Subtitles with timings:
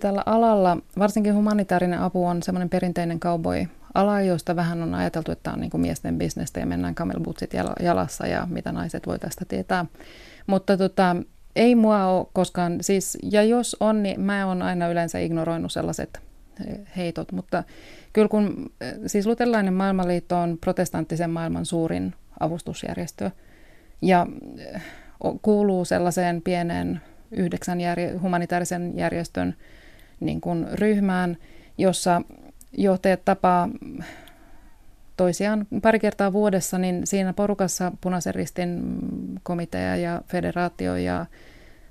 [0.00, 5.52] Tällä alalla varsinkin humanitaarinen apu on semmoinen perinteinen cowboy ala, josta vähän on ajateltu, että
[5.52, 9.86] on niin kuin miesten bisnestä ja mennään kamelbutsit jalassa ja mitä naiset voi tästä tietää.
[10.46, 11.16] Mutta tota,
[11.56, 16.20] ei mua ole koskaan, siis, ja jos on, niin mä oon aina yleensä ignoroinut sellaiset
[16.96, 17.64] heitot, mutta
[18.12, 18.72] kyllä kun,
[19.06, 23.30] siis luterilainen maailmanliitto on protestanttisen maailman suurin avustusjärjestö
[24.02, 24.26] ja
[25.42, 29.56] kuuluu sellaiseen pieneen yhdeksän järje, humanitaarisen järjestön
[30.20, 31.36] niin kuin ryhmään,
[31.78, 32.22] jossa
[32.72, 33.68] johtajat tapaa
[35.16, 38.98] toisiaan pari kertaa vuodessa, niin siinä porukassa punaisen ristin
[39.42, 41.26] komitea ja federaatio ja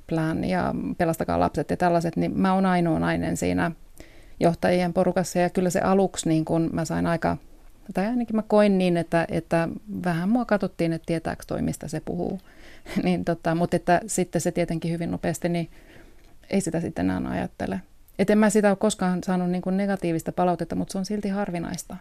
[0.08, 3.72] plan ja pelastakaa lapset ja tällaiset, niin mä oon ainoa nainen siinä
[4.40, 7.38] johtajien porukassa ja kyllä se aluksi niin kun mä sain aika,
[7.94, 9.70] tai ainakin mä koin niin, että, että
[10.04, 12.40] vähän mua katsottiin, että tietääkö toi, mistä se puhuu.
[13.04, 15.70] niin tota, mutta että sitten se tietenkin hyvin nopeasti, niin
[16.50, 17.82] ei sitä sitten enää ajattele.
[18.20, 21.30] Et en mä sitä ole koskaan saanut niin kuin negatiivista palautetta, mutta se on silti
[21.30, 21.98] harvinaista.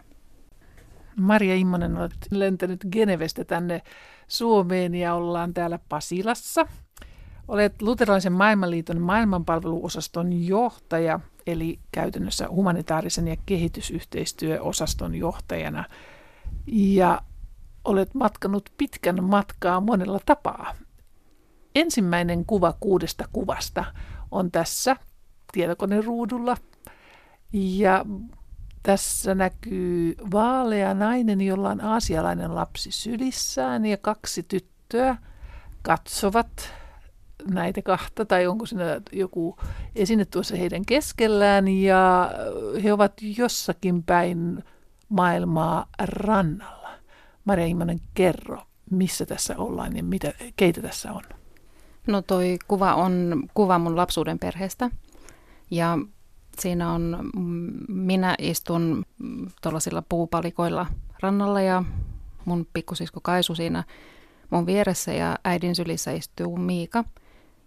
[1.15, 3.81] Maria Immonen, olet lentänyt Genevestä tänne
[4.27, 6.65] Suomeen ja ollaan täällä Pasilassa.
[7.47, 15.83] Olet luterilaisen maailmanliiton maailmanpalveluosaston johtaja, eli käytännössä humanitaarisen ja kehitysyhteistyöosaston johtajana.
[16.67, 17.21] Ja
[17.85, 20.75] olet matkanut pitkän matkaa monella tapaa.
[21.75, 23.85] Ensimmäinen kuva kuudesta kuvasta
[24.31, 24.95] on tässä
[25.51, 26.57] tietokoneruudulla.
[27.53, 28.05] Ja
[28.83, 35.17] tässä näkyy vaalea nainen, jolla on aasialainen lapsi sylissään ja kaksi tyttöä
[35.81, 36.73] katsovat
[37.47, 39.57] näitä kahta tai onko siinä joku
[39.95, 42.31] esine tuossa heidän keskellään ja
[42.83, 44.63] he ovat jossakin päin
[45.09, 46.89] maailmaa rannalla.
[47.45, 51.23] Maria Immonen, kerro, missä tässä ollaan ja mitä, keitä tässä on?
[52.07, 54.89] No toi kuva on kuva mun lapsuuden perheestä.
[55.71, 55.97] Ja
[56.59, 57.29] siinä on,
[57.87, 59.05] minä istun
[59.61, 60.87] tuollaisilla puupalikoilla
[61.19, 61.83] rannalla ja
[62.45, 63.83] mun pikkusisko Kaisu siinä
[64.49, 67.03] mun vieressä ja äidin sylissä istuu Miika,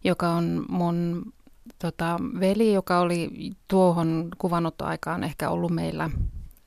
[0.05, 1.33] joka on mun
[1.79, 3.31] tota, veli, joka oli
[3.69, 6.11] tuohon kuvanottoaikaan ehkä ollut meillä,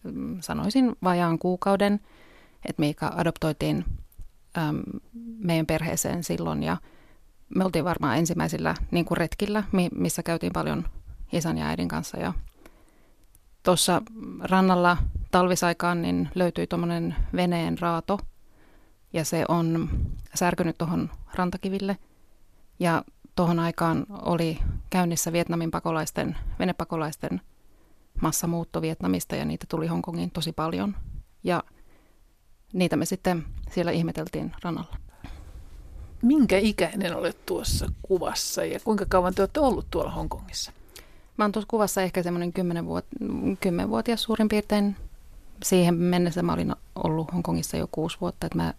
[0.03, 2.00] mm, sanoisin, vajaan kuukauden,
[2.66, 3.85] että Miika adoptoitiin
[4.57, 4.84] äm,
[5.38, 6.78] meidän perheeseen silloin ja
[7.56, 9.63] me oltiin varmaan ensimmäisillä niin kuin retkillä,
[9.95, 10.85] missä käytiin paljon
[11.35, 12.18] isän ja äidin kanssa.
[12.18, 12.34] Ja
[13.63, 14.01] tuossa
[14.40, 14.97] rannalla
[15.31, 18.19] talvisaikaan niin löytyi tuommoinen veneen raato
[19.13, 19.90] ja se on
[20.35, 21.97] särkynyt tuohon rantakiville.
[22.79, 23.03] Ja
[23.35, 24.59] tuohon aikaan oli
[24.90, 27.41] käynnissä Vietnamin pakolaisten, venepakolaisten
[28.22, 30.95] massamuutto Vietnamista ja niitä tuli Hongkongiin tosi paljon.
[31.44, 31.63] Ja
[32.74, 34.97] niitä me sitten siellä ihmeteltiin rannalla.
[36.22, 40.72] Minkä ikäinen olet tuossa kuvassa ja kuinka kauan te olette ollut tuolla Hongkongissa?
[41.38, 44.96] Mä oon tuossa kuvassa ehkä semmoinen 10 vuotias suurin piirtein.
[45.63, 48.73] Siihen mennessä mä olin ollut Hongkongissa jo kuusi vuotta, että mä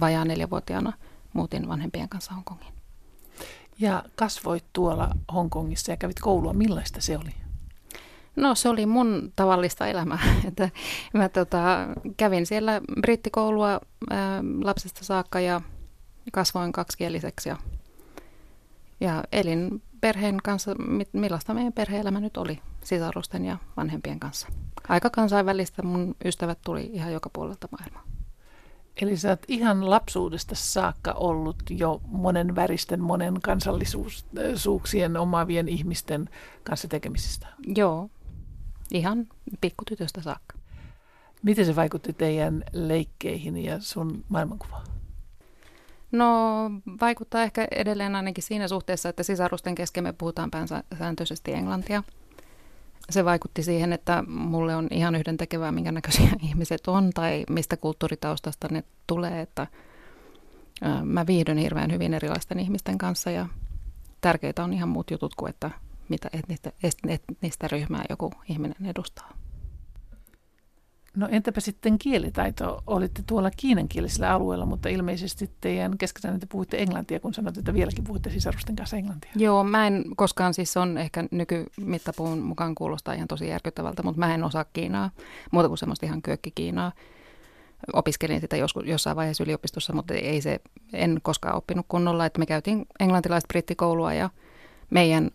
[0.00, 0.92] vajaa neljävuotiaana
[1.32, 2.72] muutin vanhempien kanssa Hongkongiin.
[3.78, 6.52] Ja kasvoit tuolla Hongkongissa ja kävit koulua.
[6.52, 7.34] Millaista se oli?
[8.36, 10.18] No se oli mun tavallista elämää.
[10.48, 10.70] Että
[11.14, 15.60] mä tota, kävin siellä brittikoulua ää, lapsesta saakka ja
[16.32, 17.56] kasvoin kaksikieliseksi ja,
[19.00, 20.74] ja elin perheen kanssa,
[21.12, 24.48] millaista meidän perhe-elämä nyt oli sisarusten ja vanhempien kanssa.
[24.88, 28.04] Aika kansainvälistä, mun ystävät tuli ihan joka puolelta maailmaa.
[29.02, 36.28] Eli sä oot ihan lapsuudesta saakka ollut jo monen väristen, monen kansallisuuksien omaavien ihmisten
[36.64, 37.46] kanssa tekemisistä?
[37.76, 38.10] Joo,
[38.92, 39.26] ihan
[39.60, 40.58] pikkutytöstä saakka.
[41.42, 44.97] Miten se vaikutti teidän leikkeihin ja sun maailmankuvaan?
[46.12, 46.70] No
[47.00, 52.02] vaikuttaa ehkä edelleen ainakin siinä suhteessa, että sisarusten kesken me puhutaan päänsääntöisesti englantia.
[53.10, 57.76] Se vaikutti siihen, että mulle on ihan yhden tekevää, minkä näköisiä ihmiset on tai mistä
[57.76, 59.66] kulttuuritaustasta ne tulee, että
[61.04, 63.46] mä viihdyn hirveän hyvin erilaisten ihmisten kanssa ja
[64.20, 65.70] tärkeitä on ihan muut jutut kuin, että
[66.08, 66.72] mitä etnistä,
[67.08, 69.32] etnistä ryhmää joku ihminen edustaa.
[71.16, 72.82] No entäpä sitten kielitaito?
[72.86, 78.04] Olitte tuolla kiinankielisellä alueella, mutta ilmeisesti teidän keskenään te puhuitte englantia, kun sanoitte, että vieläkin
[78.04, 79.30] puhutte sisarusten kanssa englantia.
[79.36, 84.34] Joo, mä en koskaan, siis on ehkä nykymittapuun mukaan kuulostaa ihan tosi järkyttävältä, mutta mä
[84.34, 85.10] en osaa Kiinaa,
[85.50, 86.22] muuta kuin semmoista ihan
[86.54, 86.92] Kiinaa.
[87.92, 90.60] Opiskelin sitä joskus, jossain vaiheessa yliopistossa, mutta ei se,
[90.92, 94.30] en koskaan oppinut kunnolla, että me käytiin englantilaista brittikoulua ja
[94.90, 95.30] meidän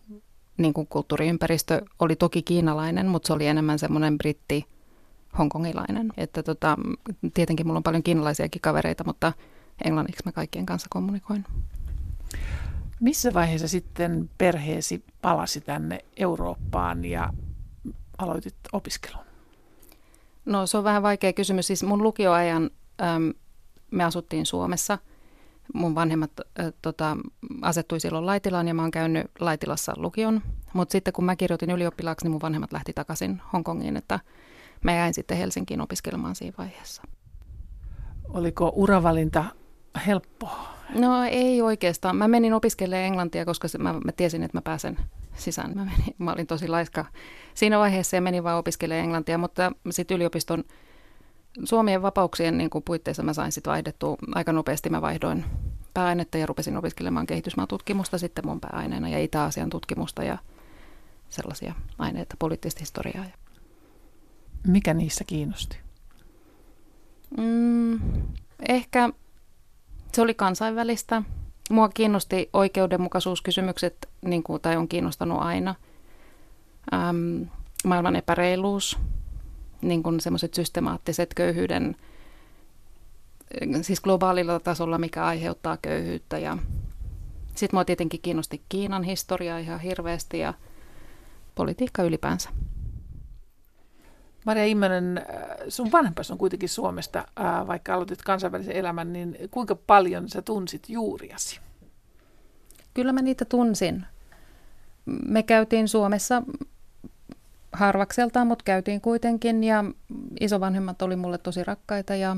[0.56, 4.73] niin kuin kulttuuriympäristö oli toki kiinalainen, mutta se oli enemmän semmoinen britti
[5.38, 6.12] hongkongilainen.
[6.16, 6.76] Että tota,
[7.34, 9.32] tietenkin mulla on paljon kiinalaisiakin kavereita, mutta
[9.84, 11.44] englanniksi mä kaikkien kanssa kommunikoin.
[13.00, 17.32] Missä vaiheessa sitten perheesi palasi tänne Eurooppaan ja
[18.18, 19.24] aloitit opiskelun?
[20.44, 21.66] No se on vähän vaikea kysymys.
[21.66, 22.70] Siis mun lukioajan
[23.02, 23.32] äm,
[23.90, 24.98] me asuttiin Suomessa.
[25.74, 27.16] Mun vanhemmat äh, tota,
[27.62, 30.42] asettui silloin Laitilaan ja mä oon käynyt Laitilassa lukion.
[30.72, 34.20] Mutta sitten kun mä kirjoitin ylioppilaaksi, niin mun vanhemmat lähti takaisin Hongkongiin, että
[34.84, 37.02] mä jäin sitten Helsinkiin opiskelemaan siinä vaiheessa.
[38.28, 39.44] Oliko uravalinta
[40.06, 40.48] helppo?
[40.94, 42.16] No ei oikeastaan.
[42.16, 44.96] Mä menin opiskelemaan englantia, koska mä, mä tiesin, että mä pääsen
[45.36, 45.72] sisään.
[45.74, 47.04] Mä, menin, mä olin tosi laiska
[47.54, 50.64] siinä vaiheessa ja menin vaan opiskelemaan englantia, mutta sitten yliopiston
[51.64, 54.90] Suomien vapauksien niin kuin puitteissa mä sain sitten vaihdettua aika nopeasti.
[54.90, 55.44] Mä vaihdoin
[55.94, 60.38] pääainetta ja rupesin opiskelemaan kehitysmaatutkimusta sitten mun pääaineena ja Itä-Asian tutkimusta ja
[61.28, 63.24] sellaisia aineita, poliittista historiaa.
[64.66, 65.78] Mikä niissä kiinnosti?
[67.36, 68.00] Mm,
[68.68, 69.10] ehkä
[70.12, 71.22] se oli kansainvälistä.
[71.70, 75.74] Mua kiinnosti oikeudenmukaisuuskysymykset, niin kuin, tai on kiinnostanut aina.
[76.94, 77.46] Äm,
[77.84, 78.98] maailman epäreiluus,
[79.82, 81.96] niin kuin semmoiset systemaattiset köyhyyden,
[83.82, 86.38] siis globaalilla tasolla, mikä aiheuttaa köyhyyttä.
[86.38, 86.58] Ja
[87.54, 90.54] sitten mua tietenkin kiinnosti Kiinan historia ihan hirveästi ja
[91.54, 92.50] politiikka ylipäänsä.
[94.44, 95.24] Maria Immonen, äh,
[95.68, 100.88] sun vanhempas on kuitenkin Suomesta, äh, vaikka aloitit kansainvälisen elämän, niin kuinka paljon sä tunsit
[100.88, 101.60] juuriasi?
[102.94, 104.04] Kyllä mä niitä tunsin.
[105.06, 106.42] Me käytiin Suomessa
[107.72, 109.84] harvakseltaan, mutta käytiin kuitenkin ja
[110.40, 112.36] isovanhemmat oli mulle tosi rakkaita ja,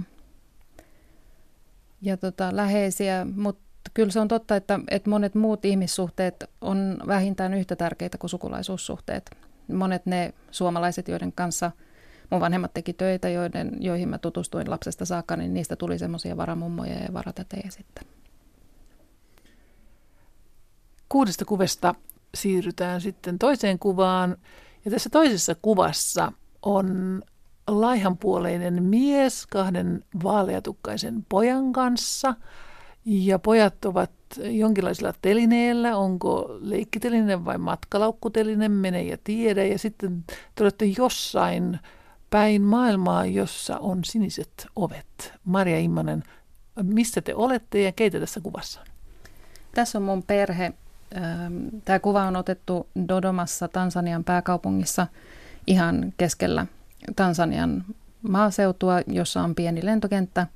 [2.02, 7.54] ja tota, läheisiä, mutta kyllä se on totta, että, että monet muut ihmissuhteet on vähintään
[7.54, 9.30] yhtä tärkeitä kuin sukulaisuussuhteet.
[9.72, 11.70] Monet ne suomalaiset, joiden kanssa–
[12.30, 16.94] mun vanhemmat teki töitä, joiden, joihin mä tutustuin lapsesta saakka, niin niistä tuli semmoisia varamummoja
[16.94, 18.04] ja varatätejä sitten.
[21.08, 21.94] Kuudesta kuvasta
[22.34, 24.36] siirrytään sitten toiseen kuvaan.
[24.84, 26.32] Ja tässä toisessa kuvassa
[26.62, 27.22] on
[27.66, 32.34] laihanpuoleinen mies kahden vaaleatukkaisen pojan kanssa.
[33.04, 39.64] Ja pojat ovat jonkinlaisella telineellä, onko leikkiteline vai matkalaukkuteline, mene ja tiedä.
[39.64, 40.24] Ja sitten
[40.54, 41.78] te olette jossain
[42.36, 45.32] päin maailmaa, jossa on siniset ovet.
[45.44, 46.22] Maria Immonen,
[46.82, 48.80] missä te olette ja keitä tässä kuvassa?
[49.74, 50.72] Tässä on mun perhe.
[51.84, 55.06] Tämä kuva on otettu Dodomassa, Tansanian pääkaupungissa,
[55.66, 56.66] ihan keskellä
[57.16, 57.84] Tansanian
[58.28, 60.46] maaseutua, jossa on pieni lentokenttä,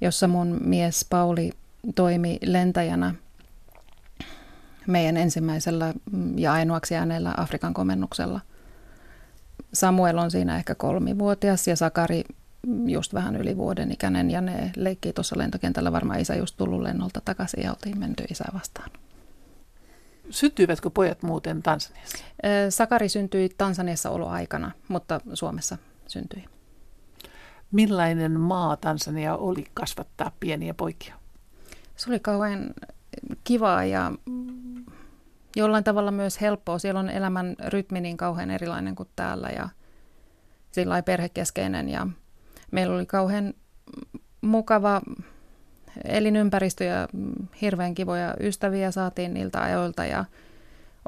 [0.00, 1.52] jossa mun mies Pauli
[1.94, 3.14] toimi lentäjänä
[4.86, 5.94] meidän ensimmäisellä
[6.36, 8.40] ja ainoaksi jääneellä Afrikan komennuksella.
[9.72, 12.24] Samuel on siinä ehkä kolmivuotias ja Sakari
[12.86, 15.92] just vähän yli vuoden ikäinen ja ne leikkii tuossa lentokentällä.
[15.92, 18.90] Varmaan isä just tullut lennolta takaisin ja oltiin menty isä vastaan.
[20.30, 22.18] Syntyivätkö pojat muuten Tansaniassa?
[22.68, 26.44] Sakari syntyi Tansaniassa oloaikana, mutta Suomessa syntyi.
[27.72, 31.14] Millainen maa Tansania oli kasvattaa pieniä poikia?
[31.96, 32.74] Se oli kauhean
[33.44, 34.12] kivaa ja
[35.56, 36.78] jollain tavalla myös helppoa.
[36.78, 39.68] Siellä on elämän rytmi niin kauhean erilainen kuin täällä ja
[40.70, 41.88] sillä perhekeskeinen.
[41.88, 42.06] Ja
[42.70, 43.54] meillä oli kauhean
[44.40, 45.00] mukava
[46.04, 47.08] elinympäristö ja
[47.60, 50.24] hirveän kivoja ystäviä saatiin niiltä ajoilta ja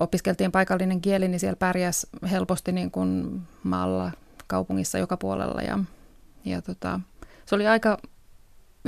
[0.01, 4.11] opiskeltiin paikallinen kieli, niin siellä pärjäs helposti niin kuin maalla
[4.47, 5.63] kaupungissa joka puolella.
[5.63, 5.79] Ja,
[6.45, 7.01] ja tota,
[7.47, 7.99] se oli aika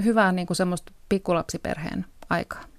[0.05, 2.74] hyvää niin kuin semmoista pikkulapsiperheen aikaa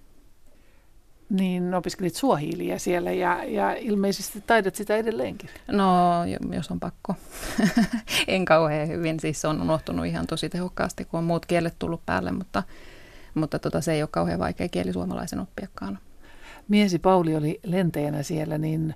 [1.30, 5.50] niin opiskelit suohiiliä siellä ja, ja ilmeisesti taidat sitä edelleenkin.
[5.68, 5.92] No,
[6.52, 7.16] jos on pakko.
[8.28, 12.06] en kauhean hyvin, siis se on unohtunut ihan tosi tehokkaasti, kun on muut kielet tullut
[12.06, 12.64] päälle, mutta,
[13.34, 16.00] mutta tota, se ei ole kauhean vaikea kieli suomalaisen oppiakkaan.
[16.68, 18.96] Miesi Pauli oli lentäjänä siellä, niin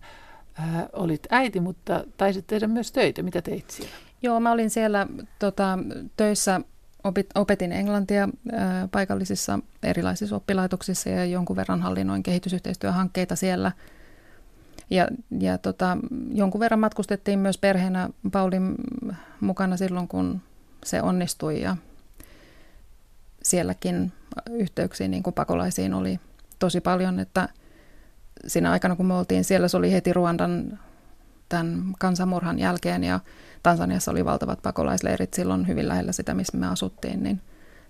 [0.59, 3.23] äh, olit äiti, mutta taisit tehdä myös töitä.
[3.23, 3.95] Mitä teit siellä?
[4.21, 5.07] Joo, mä olin siellä
[5.39, 5.79] tota,
[6.17, 6.61] töissä
[7.35, 8.29] opetin englantia
[8.91, 13.71] paikallisissa erilaisissa oppilaitoksissa ja jonkun verran hallinnoin kehitysyhteistyöhankkeita siellä.
[14.89, 15.07] Ja,
[15.39, 15.97] ja tota,
[16.33, 18.75] jonkun verran matkustettiin myös perheenä Paulin
[19.39, 20.41] mukana silloin, kun
[20.85, 21.77] se onnistui ja
[23.43, 24.11] sielläkin
[24.51, 26.19] yhteyksiin niin kuin pakolaisiin oli
[26.59, 27.49] tosi paljon, että
[28.47, 30.79] siinä aikana kun me oltiin siellä, se oli heti Ruandan
[31.49, 33.19] tämän kansanmurhan jälkeen ja
[33.63, 37.41] Tansaniassa oli valtavat pakolaisleirit silloin hyvin lähellä sitä, missä me asuttiin, niin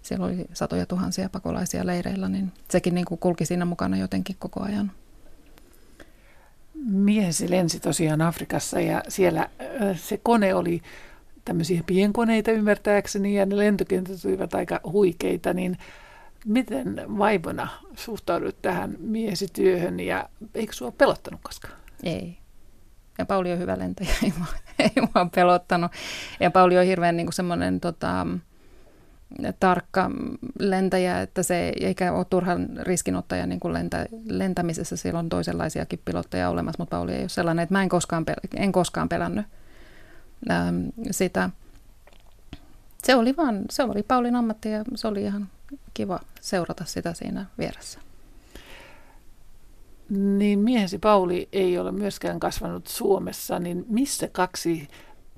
[0.02, 4.64] siellä oli satoja tuhansia pakolaisia leireillä, niin sekin niin kuin kulki siinä mukana jotenkin koko
[4.64, 4.92] ajan.
[6.86, 9.50] Miehesi lensi tosiaan Afrikassa ja siellä
[9.96, 10.82] se kone oli
[11.46, 15.78] tämmöisiä pienkoneita ymmärtääkseni ja ne lentokentät olivat aika huikeita, niin
[16.46, 21.74] Miten vaivona suhtaudut tähän miesityöhön ja eikö sinua pelottanut koskaan?
[22.04, 22.38] Ei.
[23.20, 24.48] Ja Pauli on hyvä lentäjä, ei mua,
[24.80, 25.92] ei mua pelottanut.
[26.40, 28.28] Ja Pauli on hirveän niin semmoinen tota,
[29.60, 30.12] tarkka
[30.60, 34.96] lentäjä, että se eikä ole turhan riskinottaja niin kuin lentä, lentämisessä.
[34.96, 38.50] Siellä on toisenlaisiakin pilotteja olemassa, mutta Pauli ei ole sellainen, että mä en koskaan, pel-
[38.56, 39.46] en koskaan pelännyt
[40.52, 41.50] ähm, sitä.
[43.04, 45.50] Se oli vaan, se oli Paulin ammatti ja se oli ihan
[45.94, 48.00] kiva seurata sitä siinä vieressä.
[50.10, 54.88] Niin miehesi Pauli ei ole myöskään kasvanut Suomessa, niin missä kaksi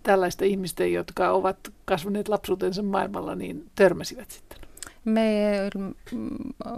[0.03, 4.57] tällaista ihmistä, jotka ovat kasvaneet lapsuutensa maailmalla, niin törmäsivät sitten?
[5.05, 5.51] Me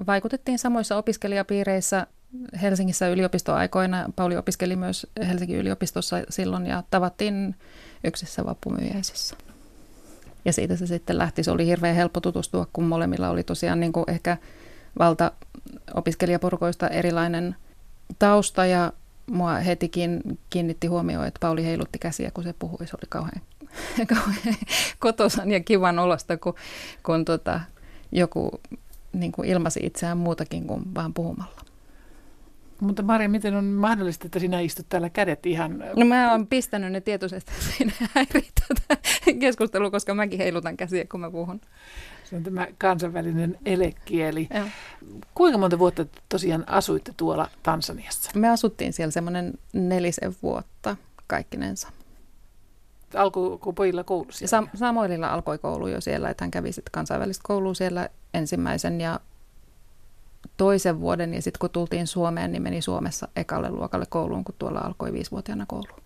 [0.08, 2.08] vaikutettiin samoissa opiskelijapiireissä
[2.62, 4.10] Helsingissä yliopistoaikoina.
[4.16, 7.56] Pauli opiskeli myös Helsingin yliopistossa silloin ja tavattiin
[8.04, 9.36] yksissä vappumyyjäisissä.
[10.46, 11.44] Ja siitä se sitten lähti.
[11.44, 14.38] Se oli hirveän helppo tutustua, kun molemmilla oli tosiaan niin kuin ehkä
[15.00, 15.32] valta
[15.94, 17.56] opiskelijaporukoista erilainen
[18.20, 18.94] tausta ja
[19.28, 22.88] mua hetikin kiinnitti huomioon, että Pauli heilutti käsiä, kun se puhui.
[22.88, 23.42] Se oli kauhean,
[24.14, 24.56] kauhean
[25.00, 26.56] kotosan ja kivan olosta, kun,
[27.04, 27.60] kun tota,
[28.12, 28.62] joku
[29.14, 31.62] niin kuin ilmasi itseään muutakin kuin vaan puhumalla.
[32.80, 35.84] Mutta Maria, miten on mahdollista, että sinä istut täällä kädet ihan...
[35.96, 37.94] No mä oon pistänyt ne tietoisesti, että siinä
[38.78, 39.02] tätä
[39.40, 41.62] keskustelua, koska mäkin heilutan käsiä, kun mä puhun.
[42.34, 44.48] Se on tämä kansainvälinen elekieli.
[44.54, 44.66] Ja.
[45.34, 48.32] Kuinka monta vuotta tosiaan asuitte tuolla Tansaniassa?
[48.36, 50.98] Me asuttiin siellä semmoinen nelisen vuotta
[51.28, 51.90] kaikkinensa.
[53.16, 54.68] Alkoiko pojilla koulu siellä?
[54.68, 59.20] Sam- Samoililla alkoi koulu jo siellä, että hän kävi sitten kansainvälistä koulua siellä ensimmäisen ja
[60.58, 61.34] toisen vuoden.
[61.34, 65.66] Ja sitten kun tultiin Suomeen, niin meni Suomessa ekalle luokalle kouluun, kun tuolla alkoi viisivuotiaana
[65.68, 66.03] koulu.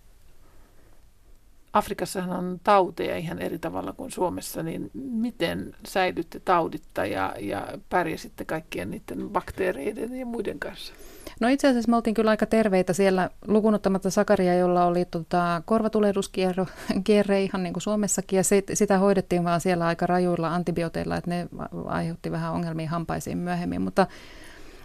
[1.72, 8.44] Afrikassahan on tauteja ihan eri tavalla kuin Suomessa, niin miten säilytte tauditta ja, ja pärjäsitte
[8.44, 10.94] kaikkien niiden bakteereiden ja muiden kanssa?
[11.40, 17.42] No itse asiassa me oltiin kyllä aika terveitä siellä, lukunottamatta Sakaria, jolla oli tota, korvatulehduskierre
[17.44, 21.48] ihan niin kuin Suomessakin, ja sit, sitä hoidettiin vaan siellä aika rajuilla antibiooteilla, että ne
[21.86, 24.06] aiheutti vähän ongelmia hampaisiin myöhemmin, mutta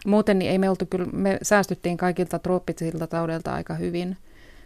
[0.06, 4.18] muuten niin ei me oltu kyllä, me säästyttiin kaikilta trooppisilta taudelta aika hyvin–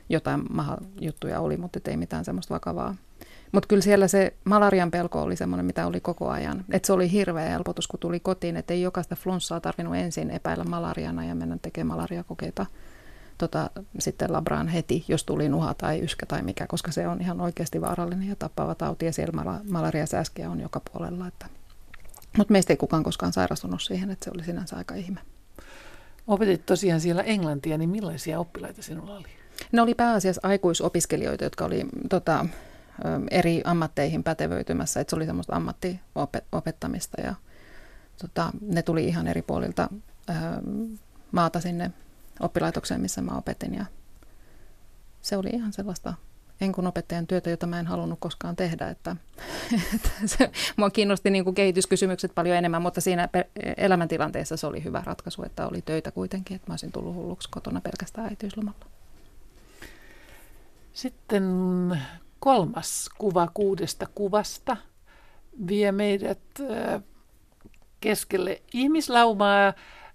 [0.09, 2.95] jotain maha-juttuja oli, mutta ei mitään semmoista vakavaa.
[3.51, 6.65] Mutta kyllä siellä se malarian pelko oli semmoinen, mitä oli koko ajan.
[6.71, 10.63] Et se oli hirveä helpotus, kun tuli kotiin, että ei jokaista flunssaa tarvinnut ensin epäillä
[10.63, 12.65] malariana ja mennä tekemään malariakokeita
[13.37, 17.41] tota, sitten labraan heti, jos tuli nuha tai yskä tai mikä, koska se on ihan
[17.41, 21.27] oikeasti vaarallinen ja tappava tauti ja siellä malariasääskiä on joka puolella.
[21.27, 21.45] Että.
[22.37, 25.19] Mutta meistä ei kukaan koskaan sairastunut siihen, että se oli sinänsä aika ihme.
[26.27, 29.37] Opetit tosiaan siellä englantia, niin millaisia oppilaita sinulla oli?
[29.71, 32.45] Ne oli pääasiassa aikuisopiskelijoita, jotka oli tota,
[33.31, 37.35] eri ammatteihin pätevöitymässä, että se oli semmoista ammattiopettamista ja
[38.21, 39.89] tota, ne tuli ihan eri puolilta
[40.27, 40.61] ää,
[41.31, 41.91] maata sinne
[42.39, 43.85] oppilaitokseen, missä mä opetin ja
[45.21, 46.13] se oli ihan sellaista
[46.61, 48.89] enkun opettajan työtä, jota mä en halunnut koskaan tehdä.
[48.89, 49.15] Että,
[49.95, 53.29] että se, mua kiinnosti niin kuin kehityskysymykset paljon enemmän, mutta siinä
[53.77, 57.81] elämäntilanteessa se oli hyvä ratkaisu, että oli töitä kuitenkin, että mä olisin tullut hulluksi kotona
[57.81, 58.97] pelkästään äitiyslomalla.
[60.98, 61.44] Sitten
[62.39, 64.77] kolmas kuva kuudesta kuvasta
[65.68, 66.39] vie meidät
[68.01, 69.74] keskelle ihmislaumaa.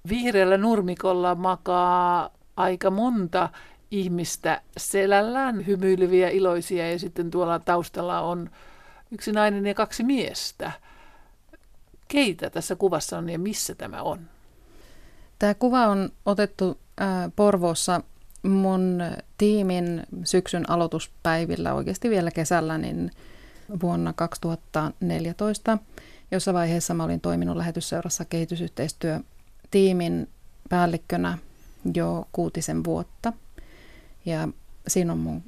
[0.09, 3.49] Vihreällä nurmikolla makaa aika monta
[3.91, 8.51] ihmistä selällään, hymyileviä, iloisia ja sitten tuolla taustalla on
[9.11, 10.73] yksi nainen ja kaksi miestä.
[12.09, 14.21] Keitä tässä kuvassa on ja missä tämä on?
[15.39, 16.79] Tämä kuva on otettu
[17.37, 18.01] Porvoossa
[18.43, 19.03] mun
[19.39, 23.11] tiimin syksyn aloituspäivillä, oikeasti vielä kesällä, niin
[23.83, 25.79] vuonna 2014.
[26.31, 30.29] Jossa vaiheessa mä olin toiminut lähetysseurassa kehitysyhteistyötiimin
[30.69, 31.39] päällikkönä
[31.95, 33.33] jo kuutisen vuotta.
[34.27, 34.49] Ja
[34.89, 35.43] siinä on mun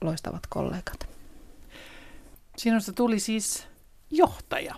[0.00, 1.08] loistavat kollegat.
[2.56, 3.66] Sinusta tuli siis
[4.10, 4.74] johtaja.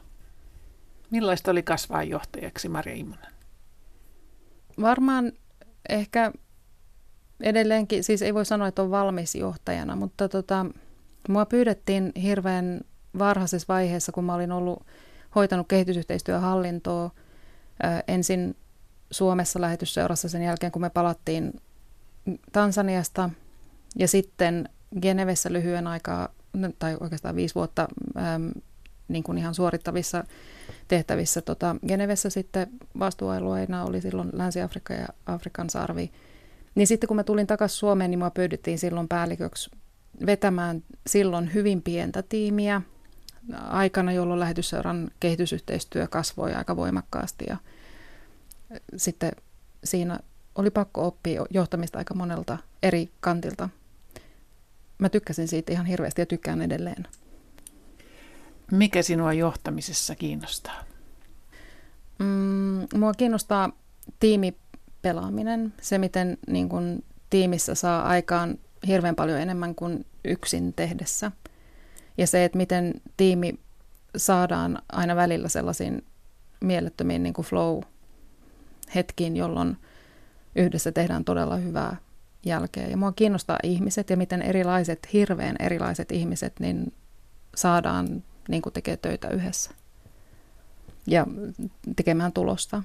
[1.10, 3.32] Millaista oli kasvaa johtajaksi, Maria Immonen?
[4.80, 5.32] Varmaan
[5.88, 6.32] ehkä
[7.42, 10.66] edelleenkin, siis ei voi sanoa, että on valmis johtajana, mutta tota,
[11.28, 12.80] mua pyydettiin hirveän
[13.18, 14.86] varhaisessa vaiheessa, kun mä olin ollut
[15.34, 17.10] hoitanut kehitysyhteistyöhallintoa
[18.08, 18.56] ensin
[19.10, 21.60] Suomessa lähetysseurassa sen jälkeen, kun me palattiin
[22.52, 23.30] Tansaniasta
[23.98, 24.68] ja sitten
[25.00, 26.28] Genevessä lyhyen aikaa,
[26.78, 27.88] tai oikeastaan viisi vuotta
[29.08, 30.24] niin kuin ihan suorittavissa
[30.88, 31.42] tehtävissä.
[31.42, 32.66] Tota, Genevessä sitten
[32.98, 36.12] vastuualueina oli silloin Länsi-Afrikka ja Afrikan sarvi–
[36.74, 39.70] niin sitten kun mä tulin takaisin Suomeen, niin mua pyydettiin silloin päälliköksi
[40.26, 42.82] vetämään silloin hyvin pientä tiimiä.
[43.54, 47.56] aikana, jolloin lähetysseuran kehitysyhteistyö kasvoi aika voimakkaasti ja
[48.96, 49.32] sitten
[49.84, 50.18] siinä
[50.54, 53.68] oli pakko oppia johtamista aika monelta eri kantilta.
[54.98, 57.06] Mä tykkäsin siitä ihan hirveästi ja tykkään edelleen.
[58.70, 60.84] Mikä sinua johtamisessa kiinnostaa?
[62.18, 63.72] Mm, mua kiinnostaa
[65.02, 71.32] tiimipelaaminen, se miten niin kun, tiimissä saa aikaan hirveän paljon enemmän kuin yksin tehdessä.
[72.18, 73.54] Ja se, että miten tiimi
[74.16, 76.04] saadaan aina välillä sellaisiin
[76.60, 79.76] mielettömiin niin flow-hetkiin, jolloin
[80.56, 81.96] yhdessä tehdään todella hyvää
[82.44, 82.86] jälkeä.
[82.86, 86.92] Ja mua kiinnostaa ihmiset ja miten erilaiset, hirveän erilaiset ihmiset, niin
[87.56, 89.70] saadaan niin kuin töitä yhdessä
[91.06, 91.26] ja
[91.96, 92.82] tekemään tulosta.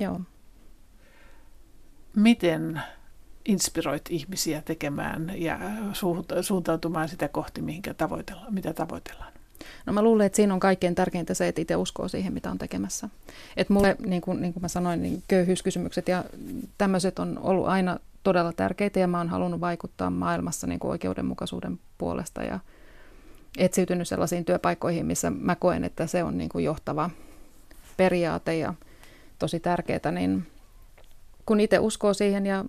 [0.00, 0.20] Joo.
[2.16, 2.82] Miten
[3.44, 5.58] inspiroit ihmisiä tekemään ja
[6.40, 9.32] suuntautumaan sitä kohti, mihinkä tavoitellaan, mitä tavoitellaan?
[9.86, 12.58] No mä luulen, että siinä on kaikkein tärkeintä se, että itse uskoo siihen, mitä on
[12.58, 13.08] tekemässä.
[13.56, 16.24] Et mulle, niin kuin, niin kuin mä sanoin, niin köyhyyskysymykset ja
[16.78, 21.80] tämmöiset on ollut aina todella tärkeitä ja mä oon halunnut vaikuttaa maailmassa niin kuin oikeudenmukaisuuden
[21.98, 22.58] puolesta ja
[23.58, 27.10] etsiytynyt sellaisiin työpaikkoihin, missä mä koen, että se on niin kuin johtava
[27.96, 28.74] periaate ja
[29.40, 30.46] tosi tärkeää, niin
[31.46, 32.64] kun itse uskoo siihen ja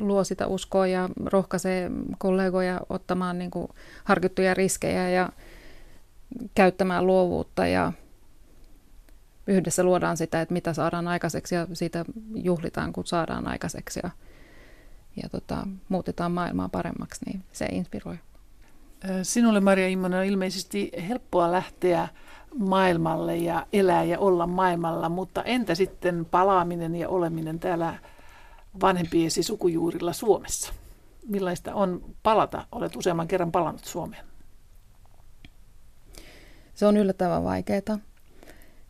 [0.00, 3.68] luo sitä uskoa ja rohkaisee kollegoja ottamaan niin kuin
[4.04, 5.28] harkittuja riskejä ja
[6.54, 7.92] käyttämään luovuutta ja
[9.46, 14.10] yhdessä luodaan sitä, että mitä saadaan aikaiseksi ja siitä juhlitaan, kun saadaan aikaiseksi ja,
[15.22, 18.18] ja tota, muutetaan maailmaa paremmaksi, niin se inspiroi.
[19.22, 22.08] Sinulle Maria Immonen on ilmeisesti helppoa lähteä
[22.58, 27.98] maailmalle ja elää ja olla maailmalla, mutta entä sitten palaaminen ja oleminen täällä
[28.80, 30.72] vanhempiesi sukujuurilla Suomessa?
[31.28, 32.66] Millaista on palata?
[32.72, 34.24] Olet useamman kerran palannut Suomeen.
[36.74, 37.98] Se on yllättävän vaikeaa.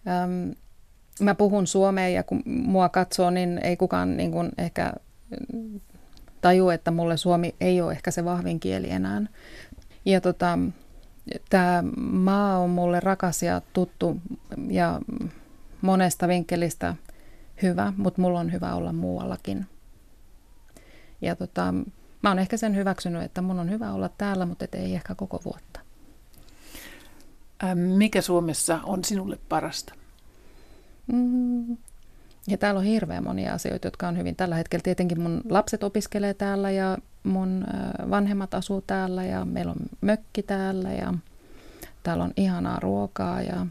[0.09, 0.51] Ähm,
[1.21, 4.93] mä puhun suomea ja kun mua katsoo, niin ei kukaan niin kuin ehkä
[6.41, 9.23] taju, että mulle suomi ei ole ehkä se vahvin kieli enää.
[10.05, 10.59] Ja tota,
[11.51, 14.21] tämä maa on mulle rakas ja tuttu
[14.69, 15.01] ja
[15.83, 16.95] monesta vinkkelistä
[17.63, 19.67] hyvä, mutta mulla on hyvä olla muuallakin.
[21.21, 21.75] Ja tota,
[22.23, 25.15] mä oon ehkä sen hyväksynyt, että mun on hyvä olla täällä, mutta et ei ehkä
[25.15, 25.81] koko vuotta.
[27.75, 29.95] Mikä Suomessa on sinulle parasta?
[31.13, 31.77] Mm,
[32.49, 34.83] ja täällä on hirveän monia asioita, jotka on hyvin tällä hetkellä.
[34.83, 37.65] Tietenkin mun lapset opiskelee täällä ja mun
[38.11, 41.15] vanhemmat asuu täällä ja meillä on mökki täällä ja
[42.03, 43.67] täällä on ihanaa ruokaa ja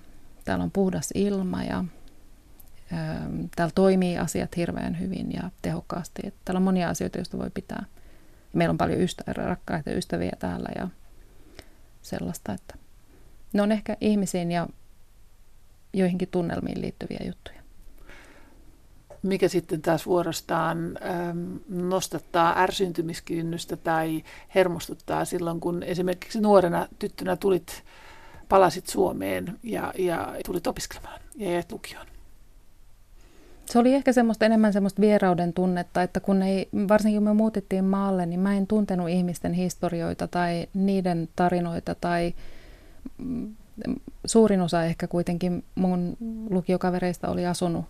[0.46, 1.86] täällä on puhdas ilma ja
[3.56, 6.22] täällä toimii asiat hirveän hyvin ja tehokkaasti.
[6.26, 7.86] Että täällä on monia asioita, joista voi pitää.
[8.54, 10.88] Meillä on paljon ystä- rakkaita ystäviä täällä ja
[12.02, 12.76] sellaista, että
[13.54, 14.68] ne on ehkä ihmisiin ja
[15.94, 17.65] joihinkin tunnelmiin liittyviä juttuja
[19.26, 24.24] mikä sitten taas vuorostaan ähm, nostattaa ärsyntymiskynnystä tai
[24.56, 27.84] hermostuttaa silloin, kun esimerkiksi nuorena tyttönä tulit,
[28.50, 32.06] palasit Suomeen ja, ja tulit opiskelemaan ja jäät lukioon.
[33.66, 37.86] Se oli ehkä semmoista enemmän semmoista vierauden tunnetta, että kun ei, varsinkin kun me muutettiin
[37.86, 42.34] maalle, niin mä en tuntenut ihmisten historioita tai niiden tarinoita tai
[43.18, 43.56] mm,
[44.26, 46.18] suurin osa ehkä kuitenkin mun
[46.50, 47.86] lukiokavereista oli asunut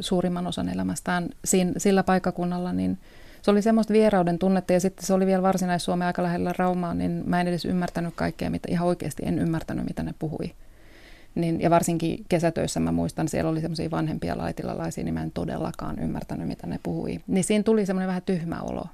[0.00, 2.98] suurimman osan elämästään siinä, sillä paikakunnalla, niin
[3.42, 7.22] se oli semmoista vierauden tunnetta ja sitten se oli vielä varsinais-Suomen aika lähellä Raumaa, niin
[7.26, 10.52] mä en edes ymmärtänyt kaikkea, mitä ihan oikeasti en ymmärtänyt, mitä ne puhui.
[11.34, 15.98] Niin, ja varsinkin kesätöissä mä muistan, siellä oli semmoisia vanhempia laitilalaisia, niin mä en todellakaan
[15.98, 17.20] ymmärtänyt, mitä ne puhui.
[17.26, 18.86] Niin siinä tuli semmoinen vähän tyhmä olo.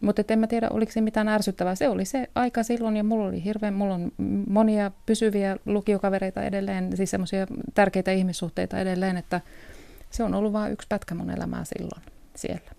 [0.00, 1.74] Mutta en mä tiedä, oliko se mitään ärsyttävää.
[1.74, 4.12] Se oli se aika silloin ja mulla oli hirveän, mulla on
[4.48, 9.40] monia pysyviä lukiokavereita edelleen, siis semmoisia tärkeitä ihmissuhteita edelleen, että
[10.10, 12.02] se on ollut vain yksi pätkä mun elämää silloin
[12.34, 12.70] siellä.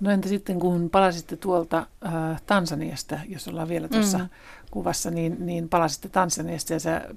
[0.00, 4.28] No entä sitten kun palasitte tuolta äh, Tansaniasta, jos ollaan vielä tuossa mm.
[4.70, 7.08] kuvassa, niin, niin palasitte Tansaniasta ja sä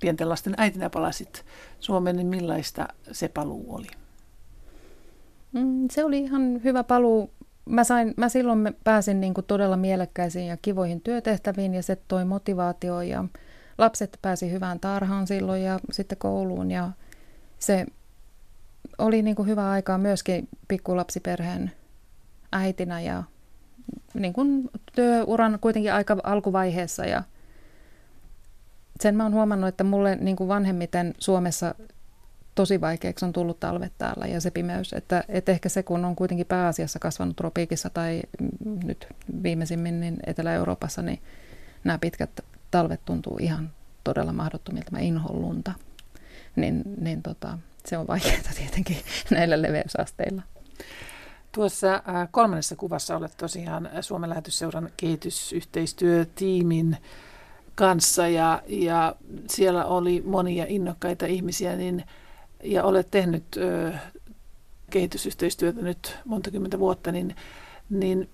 [0.00, 1.44] pienten lasten äitinä palasit
[1.80, 3.86] Suomeen, niin millaista se paluu oli?
[5.52, 7.30] Mm, se oli ihan hyvä paluu
[7.68, 12.24] mä, sain, mä silloin pääsin niin kuin todella mielekkäisiin ja kivoihin työtehtäviin ja se toi
[12.24, 13.24] motivaatio ja
[13.78, 16.90] lapset pääsi hyvään tarhaan silloin ja sitten kouluun ja
[17.58, 17.86] se
[18.98, 21.72] oli niin kuin hyvä aikaa myöskin pikkulapsiperheen
[22.52, 23.22] äitinä ja
[24.14, 27.22] niin kuin työuran kuitenkin aika alkuvaiheessa ja
[29.00, 31.74] sen mä oon huomannut, että mulle niin kuin vanhemmiten Suomessa
[32.58, 34.92] tosi vaikeaksi on tullut talvet täällä ja se pimeys.
[34.92, 38.22] Että, että ehkä se, kun on kuitenkin pääasiassa kasvanut tropiikissa tai
[38.84, 39.08] nyt
[39.42, 41.22] viimeisimmin niin Etelä-Euroopassa, niin
[41.84, 42.40] nämä pitkät
[42.70, 43.70] talvet tuntuu ihan
[44.04, 44.90] todella mahdottomilta.
[44.90, 45.72] Mä inhon lunta.
[46.56, 48.96] Niin, niin tota, se on vaikeaa tietenkin
[49.30, 50.42] näillä leveysasteilla.
[51.52, 56.96] Tuossa äh, kolmannessa kuvassa olet tosiaan Suomen lähetysseuran kehitysyhteistyötiimin
[57.74, 59.16] kanssa ja, ja
[59.48, 62.04] siellä oli monia innokkaita ihmisiä niin,
[62.64, 63.92] ja olet tehnyt ö,
[64.90, 67.36] kehitysyhteistyötä nyt monta kymmentä vuotta, niin,
[67.90, 68.28] niin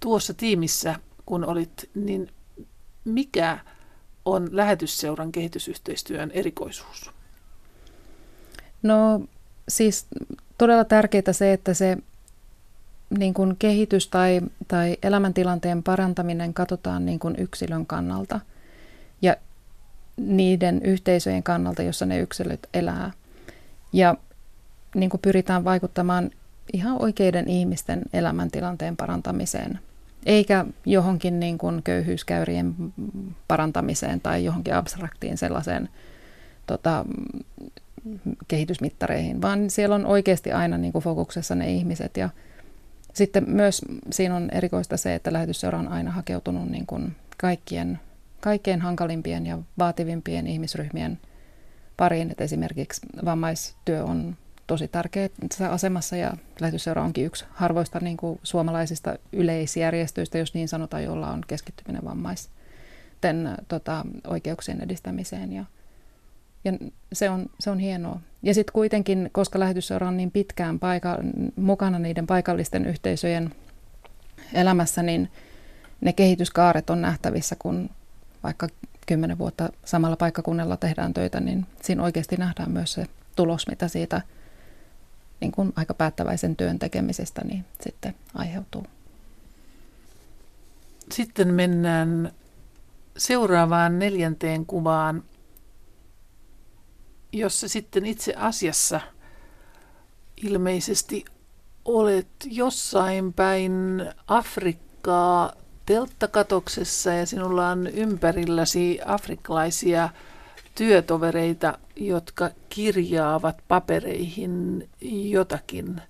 [0.00, 0.94] tuossa tiimissä
[1.26, 2.28] kun olit, niin
[3.04, 3.58] mikä
[4.24, 7.10] on lähetysseuran kehitysyhteistyön erikoisuus?
[8.82, 9.20] No
[9.68, 10.06] siis
[10.58, 11.98] todella tärkeää se, että se
[13.18, 18.40] niin kuin kehitys tai, tai elämäntilanteen parantaminen katsotaan niin kuin yksilön kannalta
[19.22, 19.36] ja
[20.16, 23.12] niiden yhteisöjen kannalta, jossa ne yksilöt elää.
[23.92, 24.16] Ja
[24.94, 26.30] niin kuin pyritään vaikuttamaan
[26.72, 29.78] ihan oikeiden ihmisten elämäntilanteen parantamiseen,
[30.26, 32.74] eikä johonkin niin kuin köyhyyskäyrien
[33.48, 35.88] parantamiseen tai johonkin abstraktiin sellaiseen
[36.66, 37.04] tota,
[38.48, 42.16] kehitysmittareihin, vaan siellä on oikeasti aina niin kuin fokuksessa ne ihmiset.
[42.16, 42.30] Ja
[43.14, 48.00] sitten myös siinä on erikoista se, että lähetysseura on aina hakeutunut niin kuin kaikkien,
[48.40, 51.18] kaikkein hankalimpien ja vaativimpien ihmisryhmien
[51.96, 52.30] pariin.
[52.30, 59.18] Että esimerkiksi vammaistyö on tosi tärkeässä asemassa ja lähetysseura onkin yksi harvoista niin kuin suomalaisista
[59.32, 65.52] yleisjärjestöistä, jos niin sanotaan, jolla on keskittyminen vammaisten tota, oikeuksien edistämiseen.
[65.52, 65.64] Ja,
[66.64, 66.72] ja
[67.12, 68.20] se on, se on hienoa.
[68.42, 71.18] Ja sitten kuitenkin, koska lähetysseura on niin pitkään paika,
[71.56, 73.54] mukana niiden paikallisten yhteisöjen
[74.54, 75.30] elämässä, niin
[76.00, 77.90] ne kehityskaaret on nähtävissä, kun
[78.42, 78.68] vaikka
[79.06, 84.22] kymmenen vuotta samalla paikkakunnalla tehdään töitä, niin siinä oikeasti nähdään myös se tulos, mitä siitä
[85.40, 88.86] niin kuin aika päättäväisen työn tekemisestä niin sitten aiheutuu.
[91.12, 92.32] Sitten mennään
[93.16, 95.24] seuraavaan neljänteen kuvaan
[97.32, 99.00] jossa sitten itse asiassa
[100.42, 101.24] ilmeisesti
[101.84, 105.52] olet jossain päin Afrikkaa
[105.86, 110.08] telttakatoksessa ja sinulla on ympärilläsi afrikkalaisia
[110.74, 114.88] työtovereita, jotka kirjaavat papereihin
[115.30, 116.02] jotakin.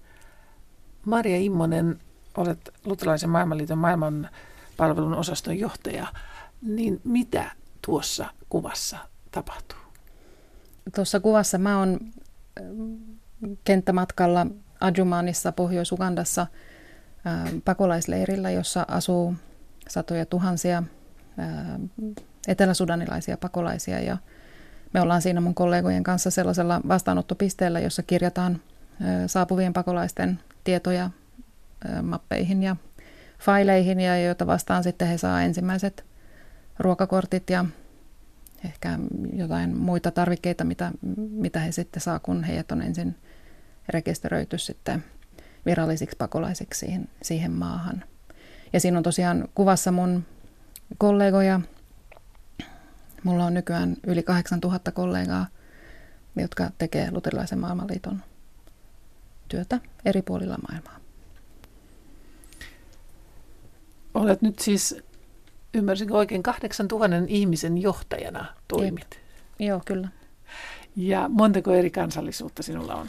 [1.04, 1.98] Maria Immonen,
[2.37, 6.06] olet Luterilaisen maailmanliiton maailmanpalvelun osaston johtaja,
[6.62, 7.50] niin mitä
[7.87, 8.98] tuossa kuvassa
[9.30, 9.78] tapahtuu?
[10.94, 11.98] Tuossa kuvassa mä oon
[13.64, 14.46] kenttämatkalla
[14.80, 16.46] Adjumaanissa Pohjois-Ugandassa
[17.64, 19.35] pakolaisleirillä, jossa asuu
[19.88, 20.83] satoja tuhansia
[22.49, 24.16] eteläsudanilaisia pakolaisia ja
[24.95, 28.61] me ollaan siinä mun kollegojen kanssa sellaisella vastaanottopisteellä, jossa kirjataan
[29.27, 31.11] saapuvien pakolaisten tietoja
[32.03, 32.77] mappeihin ja
[33.38, 36.05] faileihin ja joita vastaan sitten he saa ensimmäiset
[36.79, 37.64] ruokakortit ja
[38.64, 38.99] ehkä
[39.33, 43.16] jotain muita tarvikkeita, mitä, mitä he sitten saa, kun heidät on ensin
[43.88, 45.05] rekisteröity sitten
[45.66, 48.05] virallisiksi pakolaisiksi siihen, siihen maahan.
[48.72, 50.24] Ja siinä on tosiaan kuvassa mun
[50.98, 51.61] kollegoja.
[53.24, 55.46] Mulla on nykyään yli 8000 kollegaa,
[56.37, 58.22] jotka tekee luterilaisen maailmanliiton
[59.48, 60.96] työtä eri puolilla maailmaa.
[64.14, 64.96] Olet nyt siis
[65.74, 69.06] ymmärsinkö oikein, 8000 ihmisen johtajana toimit.
[69.11, 69.22] Jep.
[69.68, 70.08] Joo, kyllä.
[70.96, 73.08] Ja montako eri kansallisuutta sinulla on?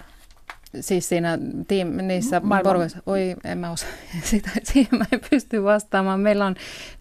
[0.80, 3.90] Siis siinä tiim, niissä porukoissa, oi en mä osaa,
[4.32, 6.20] sitä, siihen mä en pysty vastaamaan.
[6.20, 6.56] Meillä on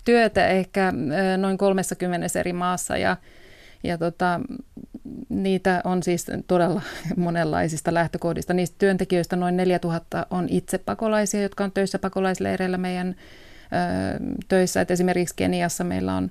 [0.04, 0.92] työtä ehkä
[1.36, 3.16] noin 30 eri maassa ja,
[3.84, 4.40] ja tota,
[5.28, 6.82] niitä on siis todella
[7.16, 8.54] monenlaisista lähtökohdista.
[8.54, 13.16] Niistä työntekijöistä noin 4000 on itse pakolaisia, jotka on töissä pakolaisleireillä meidän
[14.48, 14.80] töissä.
[14.80, 16.30] Et esimerkiksi Keniassa meillä on,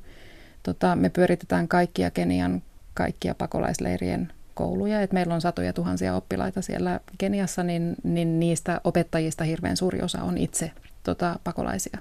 [0.63, 2.61] tota, me pyöritetään kaikkia Kenian
[2.93, 5.01] kaikkia pakolaisleirien kouluja.
[5.01, 10.23] Et meillä on satoja tuhansia oppilaita siellä Keniassa, niin, niin niistä opettajista hirveän suuri osa
[10.23, 10.71] on itse
[11.03, 11.97] tota, pakolaisia,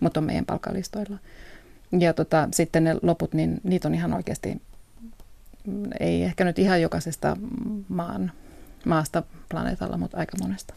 [0.00, 1.18] mutta on meidän palkkalistoilla.
[1.98, 4.62] Ja tota, sitten ne loput, niin niitä on ihan oikeasti,
[6.00, 7.36] ei ehkä nyt ihan jokaisesta
[7.88, 8.32] maan,
[8.86, 10.74] maasta planeetalla, mutta aika monesta.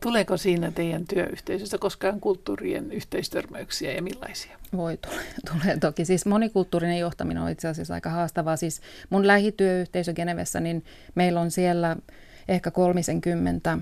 [0.00, 4.58] Tuleeko siinä teidän työyhteisössä koskaan kulttuurien yhteistörmäyksiä ja millaisia?
[4.76, 6.04] Voi tulee, tulee toki.
[6.04, 8.56] Siis monikulttuurinen johtaminen on itse asiassa aika haastavaa.
[8.56, 8.80] Siis
[9.10, 10.84] mun lähityöyhteisö Genevessä, niin
[11.14, 11.96] meillä on siellä
[12.48, 13.78] ehkä 30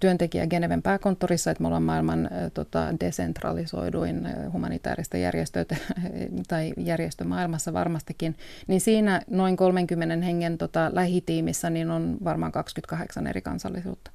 [0.00, 5.68] työntekijä Geneven pääkonttorissa, että me ollaan maailman tota, desentralisoiduin humanitaarista järjestöt
[6.48, 13.26] tai järjestö maailmassa varmastikin, niin siinä noin 30 hengen tota, lähitiimissä niin on varmaan 28
[13.26, 14.10] eri kansallisuutta.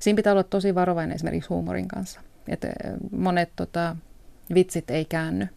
[0.00, 2.20] Siinä pitää olla tosi varovainen esimerkiksi huumorin kanssa.
[2.48, 2.68] Että
[3.10, 3.96] monet tota,
[4.54, 5.48] vitsit ei käänny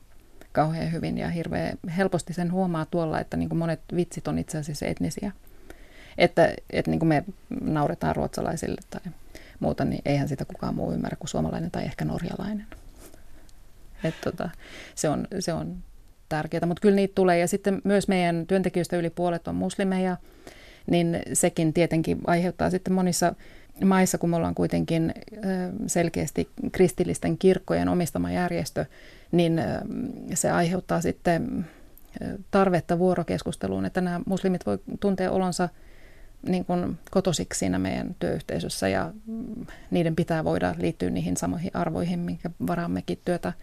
[0.51, 4.85] kauhean hyvin ja hirveän helposti sen huomaa tuolla, että niin monet vitsit on itse asiassa
[4.85, 5.31] etnisiä.
[6.17, 7.23] Että, että niin me
[7.61, 9.01] nauretaan ruotsalaisille tai
[9.59, 12.67] muuta, niin eihän sitä kukaan muu ymmärrä kuin suomalainen tai ehkä norjalainen.
[14.03, 14.49] Et tota,
[14.95, 15.77] se, on, se on
[16.29, 17.39] tärkeää, mutta kyllä niitä tulee.
[17.39, 20.17] Ja sitten myös meidän työntekijöistä yli puolet on muslimeja,
[20.87, 23.35] niin sekin tietenkin aiheuttaa sitten monissa
[23.85, 25.13] maissa, kun me ollaan kuitenkin
[25.87, 28.85] selkeästi kristillisten kirkkojen omistama järjestö,
[29.31, 29.61] niin
[30.33, 31.65] se aiheuttaa sitten
[32.51, 35.69] tarvetta vuorokeskusteluun, että nämä muslimit voi tuntea olonsa
[36.47, 39.13] niin kuin kotosiksi siinä meidän työyhteisössä ja
[39.91, 43.53] niiden pitää voida liittyä niihin samoihin arvoihin, minkä varaammekin työtä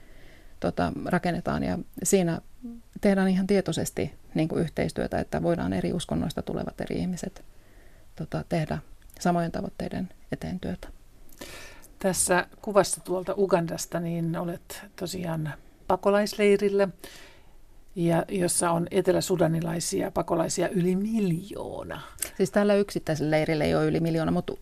[0.61, 1.62] tota, rakennetaan.
[1.62, 2.40] Ja siinä
[3.01, 7.44] tehdään ihan tietoisesti niin kuin yhteistyötä, että voidaan eri uskonnoista tulevat eri ihmiset
[8.16, 8.79] tota, tehdä
[9.20, 10.88] samojen tavoitteiden eteen työtä.
[11.98, 15.54] Tässä kuvassa tuolta Ugandasta niin olet tosiaan
[15.87, 16.88] pakolaisleirillä,
[17.94, 22.00] ja jossa on eteläsudanilaisia pakolaisia yli miljoona.
[22.37, 24.52] Siis tällä yksittäisellä leirillä ei ole yli miljoona, mutta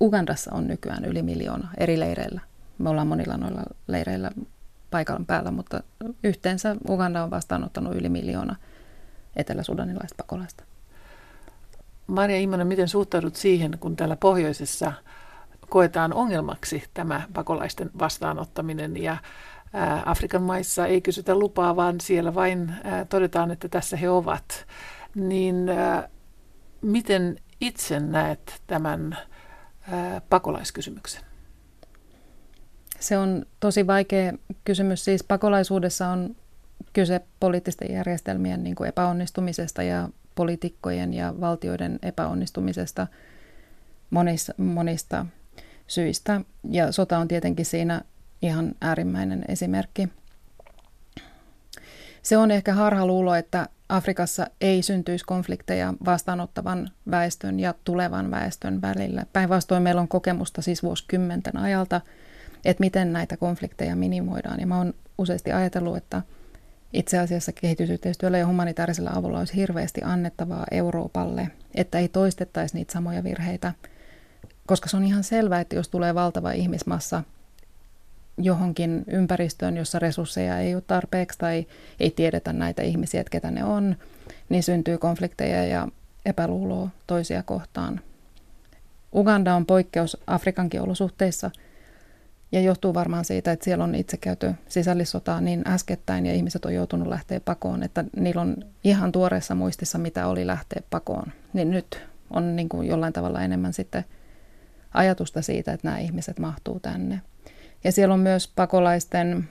[0.00, 2.40] Ugandassa on nykyään yli miljoona eri leireillä.
[2.78, 4.30] Me ollaan monilla noilla leireillä
[4.90, 5.82] paikan päällä, mutta
[6.24, 8.56] yhteensä Uganda on vastaanottanut yli miljoona
[9.36, 10.64] eteläsudanilaista pakolaista.
[12.10, 14.92] Maria Immonen, miten suhtaudut siihen, kun täällä pohjoisessa
[15.68, 19.16] koetaan ongelmaksi tämä pakolaisten vastaanottaminen ja
[20.04, 22.72] Afrikan maissa ei kysytä lupaa, vaan siellä vain
[23.08, 24.66] todetaan, että tässä he ovat.
[25.14, 25.66] Niin
[26.80, 29.18] miten itse näet tämän
[30.28, 31.22] pakolaiskysymyksen?
[33.00, 34.32] Se on tosi vaikea
[34.64, 35.04] kysymys.
[35.04, 36.36] Siis pakolaisuudessa on
[36.92, 43.06] kyse poliittisten järjestelmien niin kuin epäonnistumisesta ja poliitikkojen ja valtioiden epäonnistumisesta
[44.10, 45.26] monista, monista
[45.86, 46.40] syistä.
[46.70, 48.02] Ja sota on tietenkin siinä
[48.42, 50.08] ihan äärimmäinen esimerkki.
[52.22, 59.26] Se on ehkä harhaluulo, että Afrikassa ei syntyisi konflikteja vastaanottavan väestön ja tulevan väestön välillä.
[59.32, 62.00] Päinvastoin meillä on kokemusta siis vuosikymmenten ajalta,
[62.64, 64.60] että miten näitä konflikteja minimoidaan.
[64.60, 66.22] Ja mä oon useasti ajatellut, että
[66.92, 73.24] itse asiassa kehitysyhteistyöllä ja humanitaarisella avulla olisi hirveästi annettavaa Euroopalle, että ei toistettaisi niitä samoja
[73.24, 73.72] virheitä,
[74.66, 77.22] koska se on ihan selvää, että jos tulee valtava ihmismassa
[78.38, 81.66] johonkin ympäristöön, jossa resursseja ei ole tarpeeksi tai
[82.00, 83.96] ei tiedetä näitä ihmisiä, että ketä ne on,
[84.48, 85.88] niin syntyy konflikteja ja
[86.26, 88.00] epäluuloa toisia kohtaan.
[89.14, 91.50] Uganda on poikkeus Afrikankin olosuhteissa
[92.52, 96.74] ja johtuu varmaan siitä, että siellä on itse käyty sisällissotaa niin äskettäin ja ihmiset on
[96.74, 101.32] joutunut lähteä pakoon, että niillä on ihan tuoreessa muistissa, mitä oli lähteä pakoon.
[101.52, 104.04] Niin nyt on niin kuin jollain tavalla enemmän sitten
[104.94, 107.20] ajatusta siitä, että nämä ihmiset mahtuu tänne.
[107.84, 109.48] Ja siellä on myös pakolaisten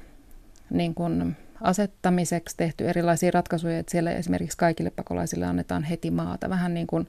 [0.69, 6.73] niin kuin, asettamiseksi tehty erilaisia ratkaisuja, että siellä esimerkiksi kaikille pakolaisille annetaan heti maata, vähän
[6.73, 7.07] niin kuin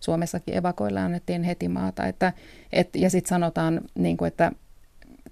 [0.00, 2.06] Suomessakin evakoille annettiin heti maata.
[2.06, 2.32] Että,
[2.72, 4.52] et, ja sitten sanotaan, niin kuin, että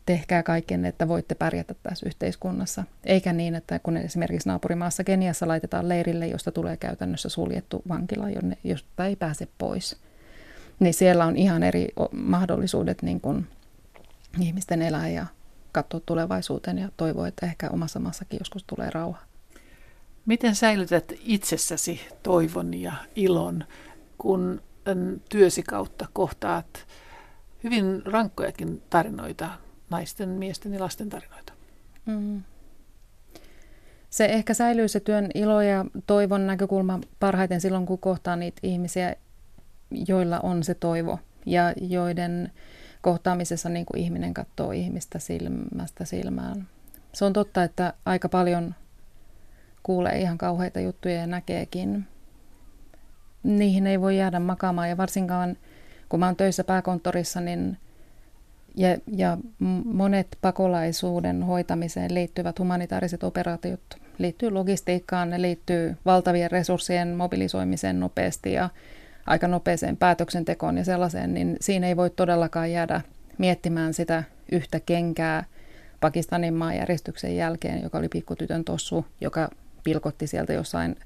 [0.07, 2.85] tehkää kaiken, että voitte pärjätä tässä yhteiskunnassa.
[3.05, 8.59] Eikä niin, että kun esimerkiksi naapurimaassa Keniassa laitetaan leirille, josta tulee käytännössä suljettu vankila, jonne,
[8.65, 9.97] josta ei pääse pois,
[10.81, 13.47] niin siellä on ihan eri mahdollisuudet niin kuin
[14.41, 15.27] ihmisten elää ja
[15.73, 19.23] katsoa tulevaisuuteen ja toivoa, että ehkä omassa maassakin joskus tulee rauha.
[20.27, 23.65] Miten säilytät itsessäsi toivon ja ilon,
[24.19, 24.63] kun
[25.29, 26.87] työsi kautta kohtaat
[27.65, 29.51] hyvin rankkojakin tarinoita,
[29.93, 31.53] naisten, miesten ja lasten tarinoita?
[32.07, 32.43] Mm.
[34.11, 39.17] Se ehkä säilyy se työn ilo ja toivon näkökulma parhaiten silloin, kun kohtaa niitä ihmisiä,
[40.09, 42.53] joilla on se toivo ja joiden
[43.03, 46.69] kohtaamisessa niin kuin ihminen katsoo ihmistä silmästä silmään.
[47.13, 48.75] Se on totta, että aika paljon
[49.83, 52.05] kuulee ihan kauheita juttuja ja näkeekin.
[53.43, 55.57] Niihin ei voi jäädä makaamaan ja varsinkaan
[56.09, 57.79] kun mä oon töissä pääkonttorissa, niin
[58.77, 59.39] ja, ja
[59.85, 63.81] monet pakolaisuuden hoitamiseen liittyvät humanitaariset operaatiot
[64.19, 68.71] liittyy logistiikkaan, ne liittyy valtavien resurssien mobilisoimiseen nopeasti ja
[69.27, 73.01] aika nopeeseen päätöksentekoon ja sellaiseen, niin siinä ei voi todellakaan jäädä
[73.39, 75.45] miettimään sitä yhtä kenkää
[76.01, 79.49] Pakistanin maanjäristyksen jälkeen, joka oli pikkutytön tossu, joka
[79.85, 80.97] pilkotti sieltä jossain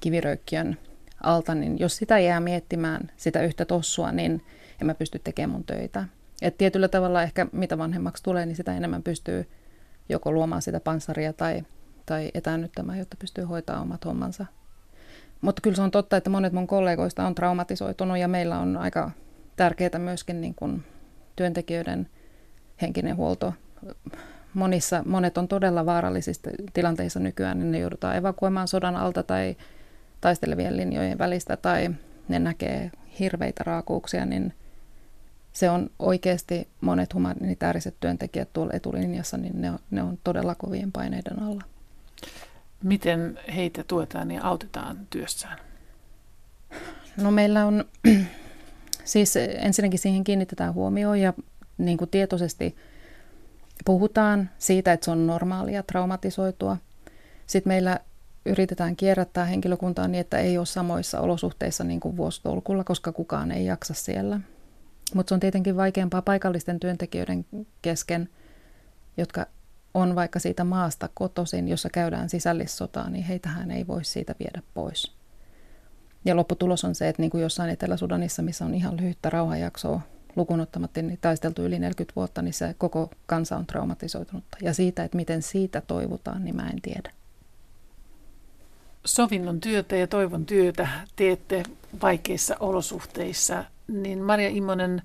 [0.00, 0.76] kiviröykkiön
[1.22, 4.42] alta, niin jos sitä jää miettimään, sitä yhtä tossua, niin
[4.80, 6.04] en mä pysty tekemään mun töitä.
[6.42, 9.48] Et tietyllä tavalla ehkä mitä vanhemmaksi tulee, niin sitä enemmän pystyy
[10.08, 11.62] joko luomaan sitä panssaria tai,
[12.06, 14.46] tai etäännyttämään, jotta pystyy hoitamaan omat hommansa.
[15.40, 19.10] Mutta kyllä se on totta, että monet mun kollegoista on traumatisoitunut ja meillä on aika
[19.56, 20.82] tärkeää myöskin niin kun
[21.36, 22.08] työntekijöiden
[22.82, 23.54] henkinen huolto.
[24.54, 29.56] Monissa, monet on todella vaarallisissa tilanteissa nykyään, niin ne joudutaan evakuoimaan sodan alta tai
[30.20, 31.90] taistelevien linjojen välistä tai
[32.28, 34.52] ne näkee hirveitä raakuuksia, niin
[35.52, 40.92] se on oikeasti monet humanitaariset työntekijät tuolla etulinjassa, niin ne on, ne on todella kovien
[40.92, 41.62] paineiden alla.
[42.82, 45.58] Miten heitä tuetaan ja autetaan työssään?
[47.16, 47.84] No meillä on,
[49.04, 51.32] siis ensinnäkin siihen kiinnitetään huomioon ja
[51.78, 52.76] niin kuin tietoisesti
[53.84, 56.76] puhutaan siitä, että se on normaalia traumatisoitua.
[57.46, 58.00] Sitten meillä
[58.46, 63.64] yritetään kierrättää henkilökuntaa niin, että ei ole samoissa olosuhteissa niin kuin vuositolkulla, koska kukaan ei
[63.64, 64.40] jaksa siellä.
[65.14, 67.46] Mutta se on tietenkin vaikeampaa paikallisten työntekijöiden
[67.82, 68.28] kesken,
[69.16, 69.46] jotka
[69.94, 75.12] on vaikka siitä maasta kotoisin, jossa käydään sisällissotaa, niin heitähän ei voi siitä viedä pois.
[76.24, 80.00] Ja lopputulos on se, että niin kuin jossain Etelä-Sudanissa, missä on ihan lyhyttä rauhanjaksoa
[80.36, 84.58] lukunottamatta niin taisteltu yli 40 vuotta, niin se koko kansa on traumatisoitunutta.
[84.62, 87.10] Ja siitä, että miten siitä toivutaan, niin mä en tiedä.
[89.04, 91.62] Sovinnon työtä ja toivon työtä teette
[92.02, 95.02] vaikeissa olosuhteissa, niin Maria Immonen,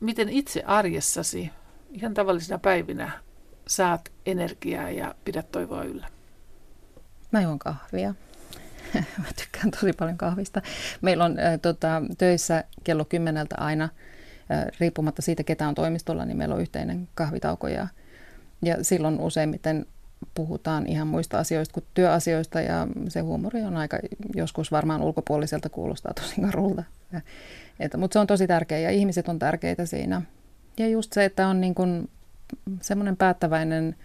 [0.00, 1.50] miten itse arjessasi
[1.90, 3.10] ihan tavallisina päivinä
[3.66, 6.08] saat energiaa ja pidät toivoa yllä?
[7.30, 8.14] Mä juon kahvia.
[8.94, 10.62] Mä tykkään tosi paljon kahvista.
[11.00, 16.36] Meillä on äh, tota, töissä kello kymmeneltä aina, äh, riippumatta siitä ketä on toimistolla, niin
[16.36, 17.88] meillä on yhteinen kahvitauko ja,
[18.62, 19.86] ja silloin useimmiten
[20.34, 23.98] puhutaan ihan muista asioista kuin työasioista ja se huumori on aika
[24.34, 26.84] joskus varmaan ulkopuoliselta kuulostaa tosi karulta.
[27.96, 30.22] Mutta se on tosi tärkeä ja ihmiset on tärkeitä siinä.
[30.78, 32.10] Ja just se, että on niin kuin
[32.80, 33.96] semmoinen päättäväinen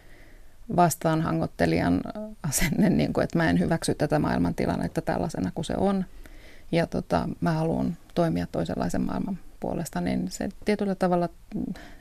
[0.76, 2.02] vastaanhangottelijan
[2.44, 6.06] asenne, niin kuin, että mä en hyväksy tätä maailmantilannetta tällaisena kuin se on.
[6.72, 11.30] Ja tota, mä haluan toimia toisenlaisen maailman puolesta, niin se tietyllä tavalla,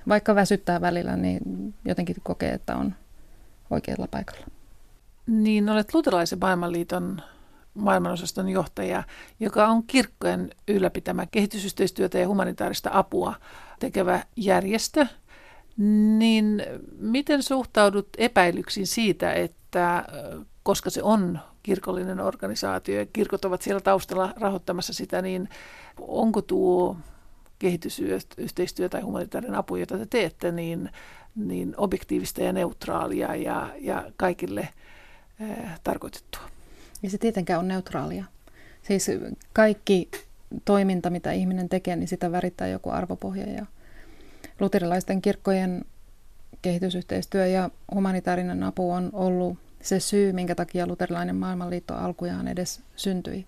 [0.09, 2.95] vaikka väsyttää välillä, niin jotenkin kokee, että on
[3.71, 4.47] oikealla paikalla.
[5.27, 7.23] Niin, olet luterilaisen maailmanliiton
[7.75, 9.03] maailmanosaston johtaja,
[9.41, 13.35] joka on kirkkojen ylläpitämä kehitysyhteistyötä ja humanitaarista apua
[13.79, 15.07] tekevä järjestö.
[16.19, 16.63] Niin
[16.99, 20.05] miten suhtaudut epäilyksiin siitä, että
[20.63, 25.49] koska se on kirkollinen organisaatio ja kirkot ovat siellä taustalla rahoittamassa sitä, niin
[26.01, 26.97] onko tuo
[27.59, 30.91] kehitysyhteistyö tai humanitaarinen apu, jota te teette, niin,
[31.37, 34.69] niin objektiivista ja neutraalia ja, ja kaikille
[35.43, 36.43] äh, tarkoitettua?
[37.03, 38.25] Ja se tietenkään on neutraalia.
[38.83, 39.11] Siis
[39.53, 40.11] kaikki
[40.65, 43.47] toiminta, mitä ihminen tekee, niin sitä värittää joku arvopohja.
[43.53, 43.67] Ja
[44.61, 45.85] luterilaisten kirkkojen
[46.63, 53.47] kehitysyhteistyö ja humanitaarinen apu on ollut se syy, minkä takia luterilainen maailmanliitto alkujaan edes syntyi.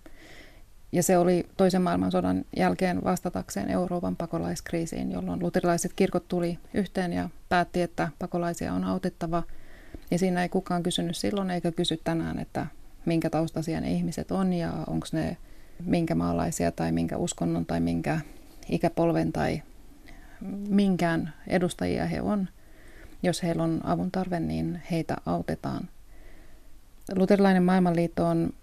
[0.93, 7.29] Ja se oli toisen maailmansodan jälkeen vastatakseen Euroopan pakolaiskriisiin, jolloin luterilaiset kirkot tuli yhteen ja
[7.49, 9.43] päätti, että pakolaisia on autettava.
[10.11, 12.67] Ja siinä ei kukaan kysynyt silloin eikä kysy tänään, että
[13.05, 15.37] minkä taustaisia ne ihmiset on ja onko ne
[15.85, 18.19] minkä maalaisia tai minkä uskonnon tai minkä
[18.69, 19.61] ikäpolven tai
[20.69, 22.49] minkään edustajia he on.
[23.23, 25.89] Jos heillä on avun tarve, niin heitä autetaan.
[27.15, 28.53] Luterilainen maailmanliitto on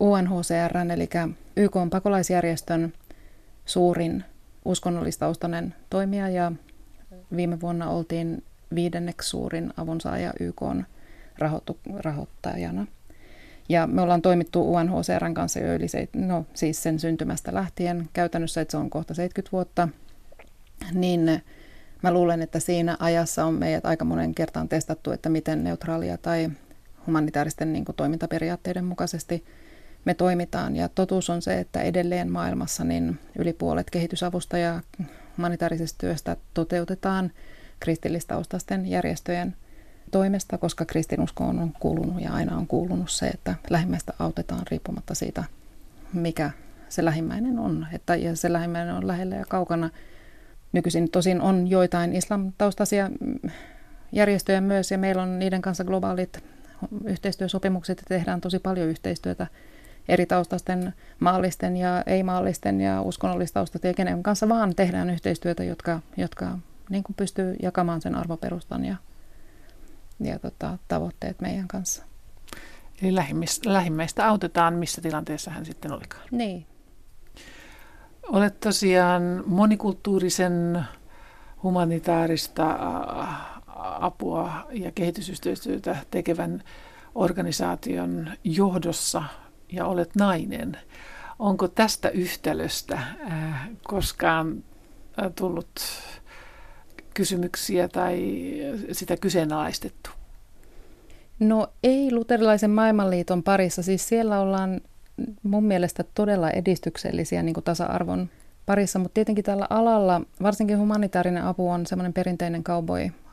[0.00, 1.08] UNHCR, eli
[1.56, 2.92] YK on pakolaisjärjestön
[3.66, 4.24] suurin
[4.64, 6.52] uskonnollistaustainen toimija ja
[7.36, 10.62] viime vuonna oltiin viidenneksi suurin avunsaaja YK
[11.98, 12.86] rahoittajana.
[13.68, 18.60] Ja me ollaan toimittu UNHCRn kanssa jo yli se, no, siis sen syntymästä lähtien käytännössä,
[18.60, 19.88] että se on kohta 70 vuotta,
[20.92, 21.42] niin
[22.02, 26.50] mä luulen, että siinä ajassa on meidät aika monen kertaan testattu, että miten neutraalia tai
[27.06, 29.44] humanitaaristen niin kuin, toimintaperiaatteiden mukaisesti
[30.08, 30.76] me toimitaan.
[30.76, 34.80] Ja totuus on se, että edelleen maailmassa niin yli puolet kehitysavusta ja
[35.36, 37.30] humanitaarisesta työstä toteutetaan
[37.80, 39.56] kristillistaustaisten järjestöjen–
[40.10, 45.44] toimesta, koska kristinuskoon on kuulunut ja aina on kuulunut se, että lähimmäistä autetaan riippumatta siitä,
[46.12, 46.50] mikä
[46.88, 47.86] se lähimmäinen on.
[47.92, 49.90] Että, ja se lähimmäinen on lähellä ja kaukana.
[50.72, 53.10] Nykyisin tosin on joitain islamtaustaisia
[54.12, 56.44] järjestöjä myös ja meillä on niiden kanssa globaalit
[57.04, 59.46] yhteistyösopimukset ja tehdään tosi paljon yhteistyötä
[60.08, 66.58] eri taustasten, maallisten ja ei-maallisten ja uskonnollistaustat ja kenen kanssa vaan tehdään yhteistyötä, jotka, jotka
[66.90, 68.96] niin kuin pystyy jakamaan sen arvoperustan ja
[70.20, 72.04] ja tota, tavoitteet meidän kanssa.
[73.02, 73.14] Eli
[73.66, 76.22] lähimmäistä autetaan, missä tilanteessa hän sitten olikaan.
[76.30, 76.66] Niin.
[78.28, 80.84] Olet tosiaan monikulttuurisen
[81.62, 82.78] humanitaarista
[83.76, 86.62] apua ja kehitysyhteistyötä tekevän
[87.14, 89.22] organisaation johdossa
[89.72, 90.78] ja olet nainen.
[91.38, 92.98] Onko tästä yhtälöstä
[93.82, 94.64] koskaan
[95.36, 95.70] tullut
[97.14, 98.20] kysymyksiä tai
[98.92, 100.10] sitä kyseenalaistettu?
[101.40, 103.82] No ei luterilaisen maailmanliiton parissa.
[103.82, 104.80] Siis siellä ollaan
[105.42, 108.28] mun mielestä todella edistyksellisiä niin tasa-arvon
[108.66, 112.64] parissa, mutta tietenkin tällä alalla, varsinkin humanitaarinen apu on semmoinen perinteinen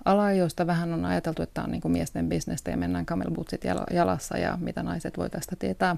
[0.05, 4.37] cowboy-ala, josta vähän on ajateltu, että on niin kuin miesten bisnestä ja mennään kamelbootsit jalassa
[4.37, 5.95] ja mitä naiset voi tästä tietää.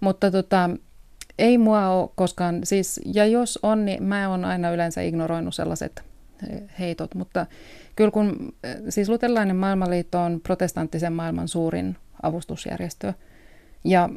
[0.00, 0.70] Mutta tota,
[1.38, 6.02] ei mua ole koskaan, siis, ja jos on, niin mä oon aina yleensä ignoroinut sellaiset
[6.78, 7.46] heitot, mutta
[7.96, 8.54] kyllä kun,
[8.88, 13.12] siis luterilainen maailmanliitto on protestanttisen maailman suurin avustusjärjestö
[13.84, 14.08] ja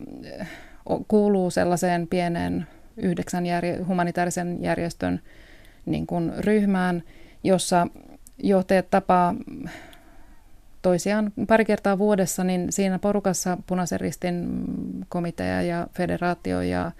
[1.07, 2.67] kuuluu sellaiseen pieneen
[2.97, 5.19] yhdeksän järje, humanitaarisen järjestön
[5.85, 7.03] niin kuin ryhmään,
[7.43, 7.87] jossa
[8.43, 9.35] johtajat tapaa
[10.81, 14.63] toisiaan pari kertaa vuodessa, niin siinä porukassa Punaisen ristin
[15.09, 16.91] komitea ja federaatio ja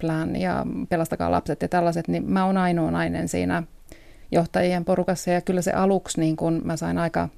[0.00, 3.62] plan ja pelastakaa lapset ja tällaiset, niin mä oon ainoa nainen siinä
[4.32, 7.28] johtajien porukassa ja kyllä se aluksi niin kun mä sain aika,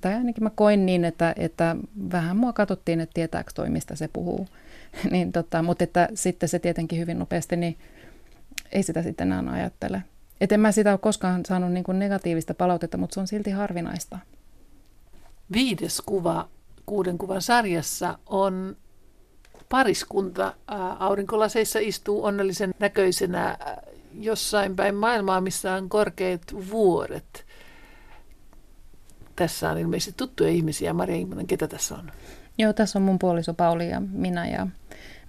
[0.00, 1.76] tai ainakin mä koin niin, että, että
[2.12, 4.48] vähän mua katsottiin, että tietääkö toi, mistä se puhuu.
[5.10, 7.76] niin tota, mutta että sitten se tietenkin hyvin nopeasti, niin
[8.72, 10.02] ei sitä sitten enää ajattele.
[10.42, 13.50] Et en mä sitä ole koskaan saanut niin kuin negatiivista palautetta, mutta se on silti
[13.50, 14.18] harvinaista.
[15.52, 16.48] Viides kuva
[16.86, 18.76] kuuden kuvan sarjassa on
[19.68, 20.54] pariskunta.
[20.98, 23.58] Aurinkolaseissa istuu onnellisen näköisenä
[24.18, 27.46] jossain päin maailmaa, missä on korkeat vuoret.
[29.36, 30.92] Tässä on ilmeisesti tuttuja ihmisiä.
[30.92, 32.12] Maria Immonen, ketä tässä on?
[32.58, 34.66] Joo, tässä on mun puoliso Pauli ja minä ja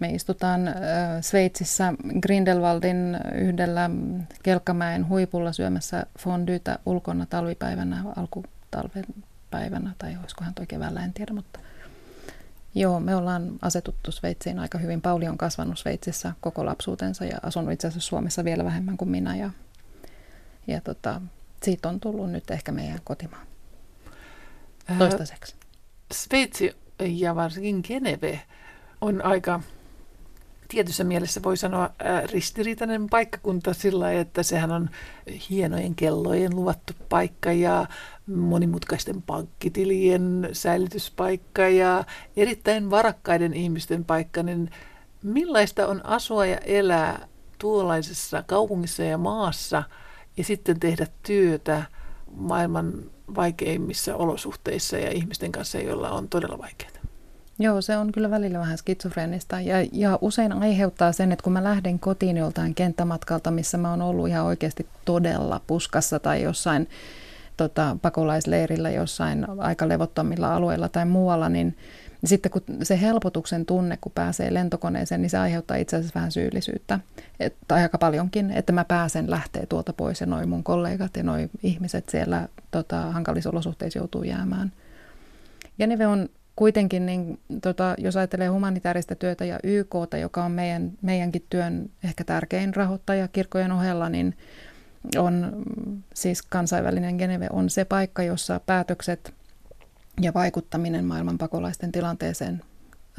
[0.03, 0.61] me istutaan
[1.21, 3.89] Sveitsissä Grindelwaldin yhdellä
[4.43, 9.05] Kelkkamäen huipulla syömässä fondytä ulkona talvipäivänä, alkutalven
[9.51, 11.59] päivänä, tai olisikohan toi keväällä, en tiedä, mutta
[12.75, 15.01] joo, me ollaan asetuttu Sveitsiin aika hyvin.
[15.01, 19.35] Pauli on kasvanut Sveitsissä koko lapsuutensa ja asunut itse asiassa Suomessa vielä vähemmän kuin minä,
[19.35, 19.49] ja,
[20.67, 21.21] ja tota,
[21.63, 23.43] siitä on tullut nyt ehkä meidän kotimaa
[24.97, 25.55] toistaiseksi.
[26.13, 28.41] Sveitsi ja varsinkin Geneve
[29.01, 29.59] on aika
[30.67, 31.89] tietyssä mielessä voi sanoa
[32.31, 34.89] ristiriitainen paikkakunta sillä että sehän on
[35.49, 37.85] hienojen kellojen luvattu paikka ja
[38.35, 42.03] monimutkaisten pankkitilien säilytyspaikka ja
[42.37, 44.71] erittäin varakkaiden ihmisten paikka, niin
[45.23, 47.27] millaista on asua ja elää
[47.59, 49.83] tuollaisessa kaupungissa ja maassa
[50.37, 51.83] ja sitten tehdä työtä
[52.35, 52.93] maailman
[53.35, 56.92] vaikeimmissa olosuhteissa ja ihmisten kanssa, joilla on todella vaikeaa?
[57.63, 61.63] Joo, se on kyllä välillä vähän skitsofreenista ja, ja usein aiheuttaa sen, että kun mä
[61.63, 66.89] lähden kotiin joltain kenttämatkalta, missä mä oon ollut ihan oikeasti todella puskassa tai jossain
[67.57, 71.77] tota, pakolaisleirillä jossain aika levottomilla alueilla tai muualla, niin
[72.25, 76.99] sitten kun se helpotuksen tunne, kun pääsee lentokoneeseen, niin se aiheuttaa itse asiassa vähän syyllisyyttä.
[77.67, 81.49] Tai aika paljonkin, että mä pääsen lähtee tuolta pois ja noin mun kollegat ja noin
[81.63, 84.71] ihmiset siellä tota, hankalissa olosuhteissa joutuu jäämään.
[85.77, 91.45] Geneve on kuitenkin, niin, tota, jos ajattelee humanitaarista työtä ja YKta, joka on meidän, meidänkin
[91.49, 94.37] työn ehkä tärkein rahoittaja kirkkojen ohella, niin
[95.17, 95.63] on
[96.13, 99.33] siis kansainvälinen Geneve on se paikka, jossa päätökset
[100.21, 102.61] ja vaikuttaminen maailman pakolaisten tilanteeseen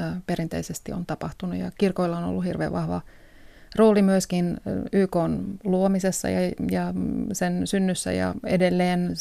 [0.01, 1.59] ö, perinteisesti on tapahtunut.
[1.59, 3.01] Ja kirkoilla on ollut hirveän vahva
[3.77, 4.57] rooli myöskin
[4.93, 5.17] YK
[5.65, 6.95] luomisessa ja, ja
[7.33, 9.15] sen synnyssä ja edelleen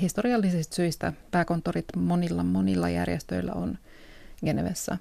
[0.00, 3.78] historiallisista syistä pääkonttorit monilla monilla järjestöillä on
[4.44, 4.98] Genevessä.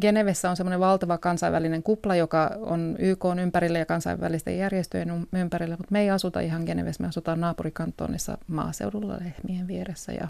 [0.00, 5.92] Genevessä on semmoinen valtava kansainvälinen kupla, joka on YK ympärillä ja kansainvälisten järjestöjen ympärillä, mutta
[5.92, 10.28] me ei asuta ihan Genevessä, me asutaan naapurikantonissa maaseudulla lehmien vieressä ja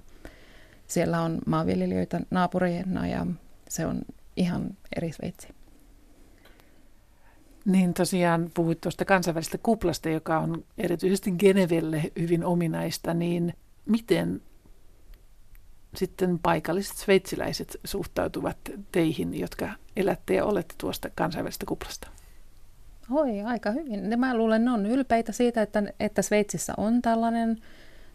[0.86, 3.26] siellä on maanviljelijöitä naapureina ja
[3.68, 4.02] se on
[4.36, 5.55] ihan eri Sveitsi.
[7.66, 13.54] Niin tosiaan puhuit tuosta kansainvälisestä kuplasta, joka on erityisesti Genevelle hyvin ominaista, niin
[13.86, 14.42] miten
[15.94, 18.56] sitten paikalliset sveitsiläiset suhtautuvat
[18.92, 22.08] teihin, jotka elätte ja olette tuosta kansainvälisestä kuplasta?
[23.10, 24.18] Oi, aika hyvin.
[24.18, 27.58] Mä luulen, ne on ylpeitä siitä, että, että Sveitsissä on tällainen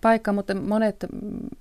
[0.02, 1.06] paikka, mutta monet,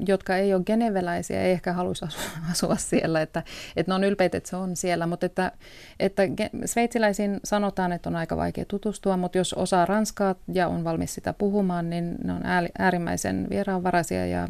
[0.06, 2.04] jotka ei ole geneveläisiä, ei ehkä haluaisi
[2.50, 3.42] asua, siellä, että,
[3.76, 5.52] että ne on ylpeitä, että se on siellä, mutta että,
[6.00, 6.22] että
[6.64, 11.32] sveitsiläisiin sanotaan, että on aika vaikea tutustua, mutta jos osaa ranskaa ja on valmis sitä
[11.32, 12.42] puhumaan, niin ne on
[12.78, 14.48] äärimmäisen vieraanvaraisia ja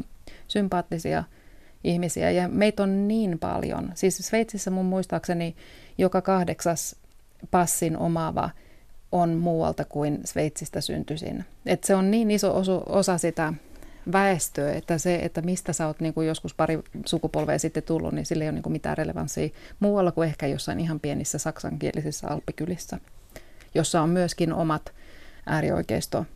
[0.49, 1.25] sympaattisia
[1.85, 3.91] ihmisiä ja meitä on niin paljon.
[3.95, 5.57] Siis Sveitsissä mun muistaakseni
[5.99, 6.97] joka kahdeksas
[7.51, 8.51] passin omaava
[9.13, 11.45] on muualta kuin Sveitsistä syntyisin.
[11.67, 13.53] Et se on niin iso osa sitä
[14.13, 18.27] väestöä, että se, että mistä sä oot niin kuin joskus pari sukupolvea sitten tullut, niin
[18.27, 19.49] sillä ei ole niin kuin mitään relevanssia
[19.81, 22.99] muualla kuin ehkä jossain ihan pienissä saksankielisissä alppikylissä,
[23.75, 24.93] jossa on myöskin omat
[25.47, 26.27] äärioikeisto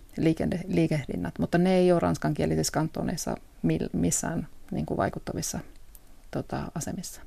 [0.68, 3.37] liikehdinnät, mutta ne ei ole ranskankielisissä kantoneissa
[3.93, 5.61] missään niin kuin vaikuttavissa
[6.31, 7.20] tota, asemissa.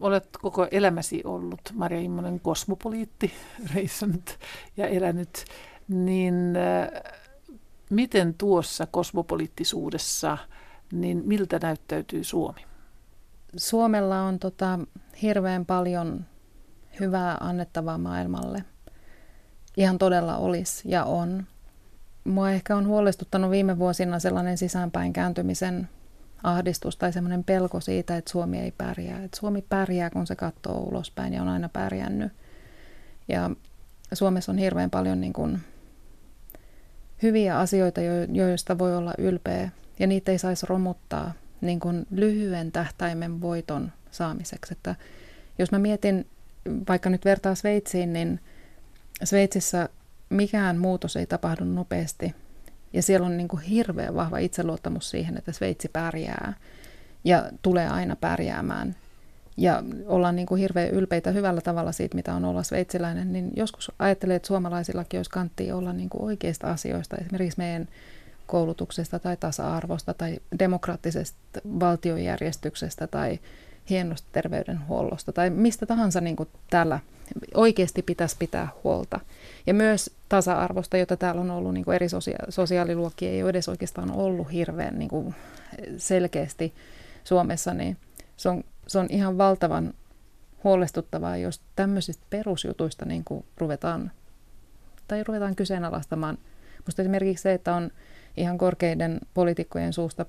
[0.00, 3.32] Olet koko elämäsi ollut Maria Immonen kosmopoliitti,
[3.74, 4.38] reissannut
[4.76, 5.44] ja elänyt,
[5.88, 7.02] niin äh,
[7.92, 10.38] miten tuossa kosmopoliittisuudessa,
[10.92, 12.60] niin miltä näyttäytyy Suomi?
[13.56, 14.78] Suomella on tota,
[15.22, 16.24] hirveän paljon
[17.00, 18.64] hyvää annettavaa maailmalle.
[19.76, 21.46] Ihan todella olisi ja on.
[22.24, 25.88] Mua ehkä on huolestuttanut viime vuosina sellainen sisäänpäin kääntymisen
[26.42, 29.24] ahdistus tai semmoinen pelko siitä, että Suomi ei pärjää.
[29.24, 32.32] Että Suomi pärjää, kun se katsoo ulospäin ja on aina pärjännyt.
[33.28, 33.50] Ja
[34.12, 35.60] Suomessa on hirveän paljon niin kuin
[37.22, 38.00] hyviä asioita,
[38.32, 44.72] joista voi olla ylpeä ja niitä ei saisi romuttaa niin kuin lyhyen tähtäimen voiton saamiseksi.
[44.72, 44.94] Että
[45.58, 46.26] jos mä mietin,
[46.88, 48.40] vaikka nyt vertaa Sveitsiin, niin
[49.24, 49.88] Sveitsissä
[50.30, 52.34] mikään muutos ei tapahdu nopeasti.
[52.92, 56.54] Ja siellä on niin kuin hirveän vahva itseluottamus siihen, että Sveitsi pärjää
[57.24, 58.96] ja tulee aina pärjäämään.
[59.56, 63.92] Ja ollaan niin kuin hirveän ylpeitä hyvällä tavalla siitä, mitä on olla sveitsiläinen, niin joskus
[63.98, 67.88] ajattelee, että suomalaisillakin olisi kanttia olla niin kuin oikeista asioista, esimerkiksi meidän
[68.46, 73.38] koulutuksesta tai tasa-arvosta tai demokraattisesta valtiojärjestyksestä tai
[73.90, 77.00] hienosta terveydenhuollosta tai mistä tahansa niin kuin täällä
[77.54, 79.20] oikeasti pitäisi pitää huolta.
[79.66, 83.68] Ja myös tasa-arvosta, jota täällä on ollut niin kuin eri sosia- sosiaaliluokkia, ei ole edes
[83.68, 85.34] oikeastaan ollut hirveän niin kuin
[85.96, 86.74] selkeästi
[87.24, 87.96] Suomessa, niin
[88.36, 89.94] se on, se on ihan valtavan
[90.64, 94.10] huolestuttavaa, jos tämmöisistä perusjutuista niin kuin ruvetaan,
[95.08, 96.38] tai ruvetaan kyseenalaistamaan.
[96.78, 97.90] Minusta esimerkiksi se, että on
[98.36, 100.26] ihan korkeiden poliitikkojen suusta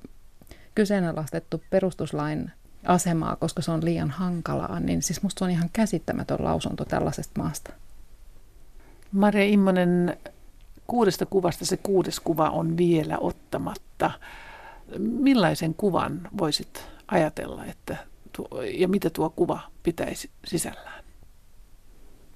[0.76, 2.52] kyseenalaistettu perustuslain
[2.86, 7.42] asemaa, koska se on liian hankalaa, niin siis musta se on ihan käsittämätön lausunto tällaisesta
[7.42, 7.74] maasta.
[9.12, 10.18] Maria Immonen,
[10.88, 14.12] kuudesta kuvasta se kuudes kuva on vielä ottamatta.
[14.98, 17.98] Millaisen kuvan voisit ajatella, että
[18.74, 21.04] ja mitä tuo kuva pitäisi sisällään?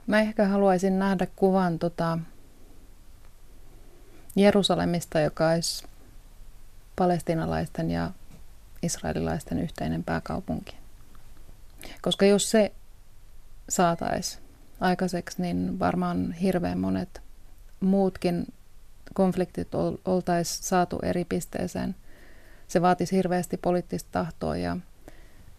[0.08, 2.20] Mä ehkä haluaisin nähdä kuvan tota
[4.36, 5.86] Jerusalemista, joka olisi
[6.96, 8.12] palestinalaisten ja
[8.84, 10.76] israelilaisten yhteinen pääkaupunki.
[12.02, 12.72] Koska jos se
[13.70, 14.44] saataisiin
[14.80, 17.22] aikaiseksi, niin varmaan hirveän monet
[17.80, 18.54] muutkin
[19.14, 19.68] konfliktit
[20.06, 21.96] oltaisiin saatu eri pisteeseen.
[22.68, 24.78] Se vaatisi hirveästi poliittista tahtoa ja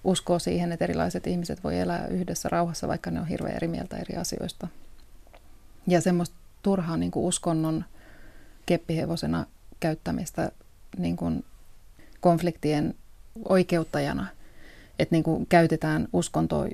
[0.04, 3.96] uskoa siihen, että erilaiset ihmiset voi elää yhdessä rauhassa, vaikka ne on hirveän eri mieltä
[3.96, 4.68] eri asioista.
[5.86, 7.84] Ja semmoista turhaa niin kuin uskonnon
[8.66, 9.46] keppihevosena
[9.80, 10.52] käyttämistä
[10.98, 11.44] niin kuin
[12.20, 12.94] konfliktien
[13.48, 14.26] oikeuttajana,
[14.98, 16.66] että niin kuin käytetään uskontoa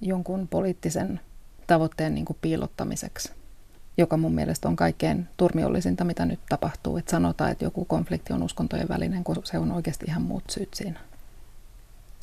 [0.00, 1.20] jonkun poliittisen
[1.66, 3.32] tavoitteen niin kuin piilottamiseksi,
[3.98, 6.96] joka mun mielestä on kaikkein turmiollisinta, mitä nyt tapahtuu.
[6.96, 10.74] Että sanotaan, että joku konflikti on uskontojen välinen, kun se on oikeasti ihan muut syyt
[10.74, 11.00] siinä.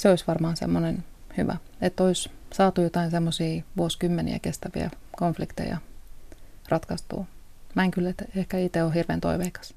[0.02, 1.04] Se olisi varmaan semmoinen
[1.38, 5.78] hyvä, että olisi saatu jotain semmoisia vuosikymmeniä kestäviä konflikteja
[6.70, 7.26] ratkaistua.
[7.76, 9.74] Mä en kyllä ehkä itse ole hirveän toiveikas.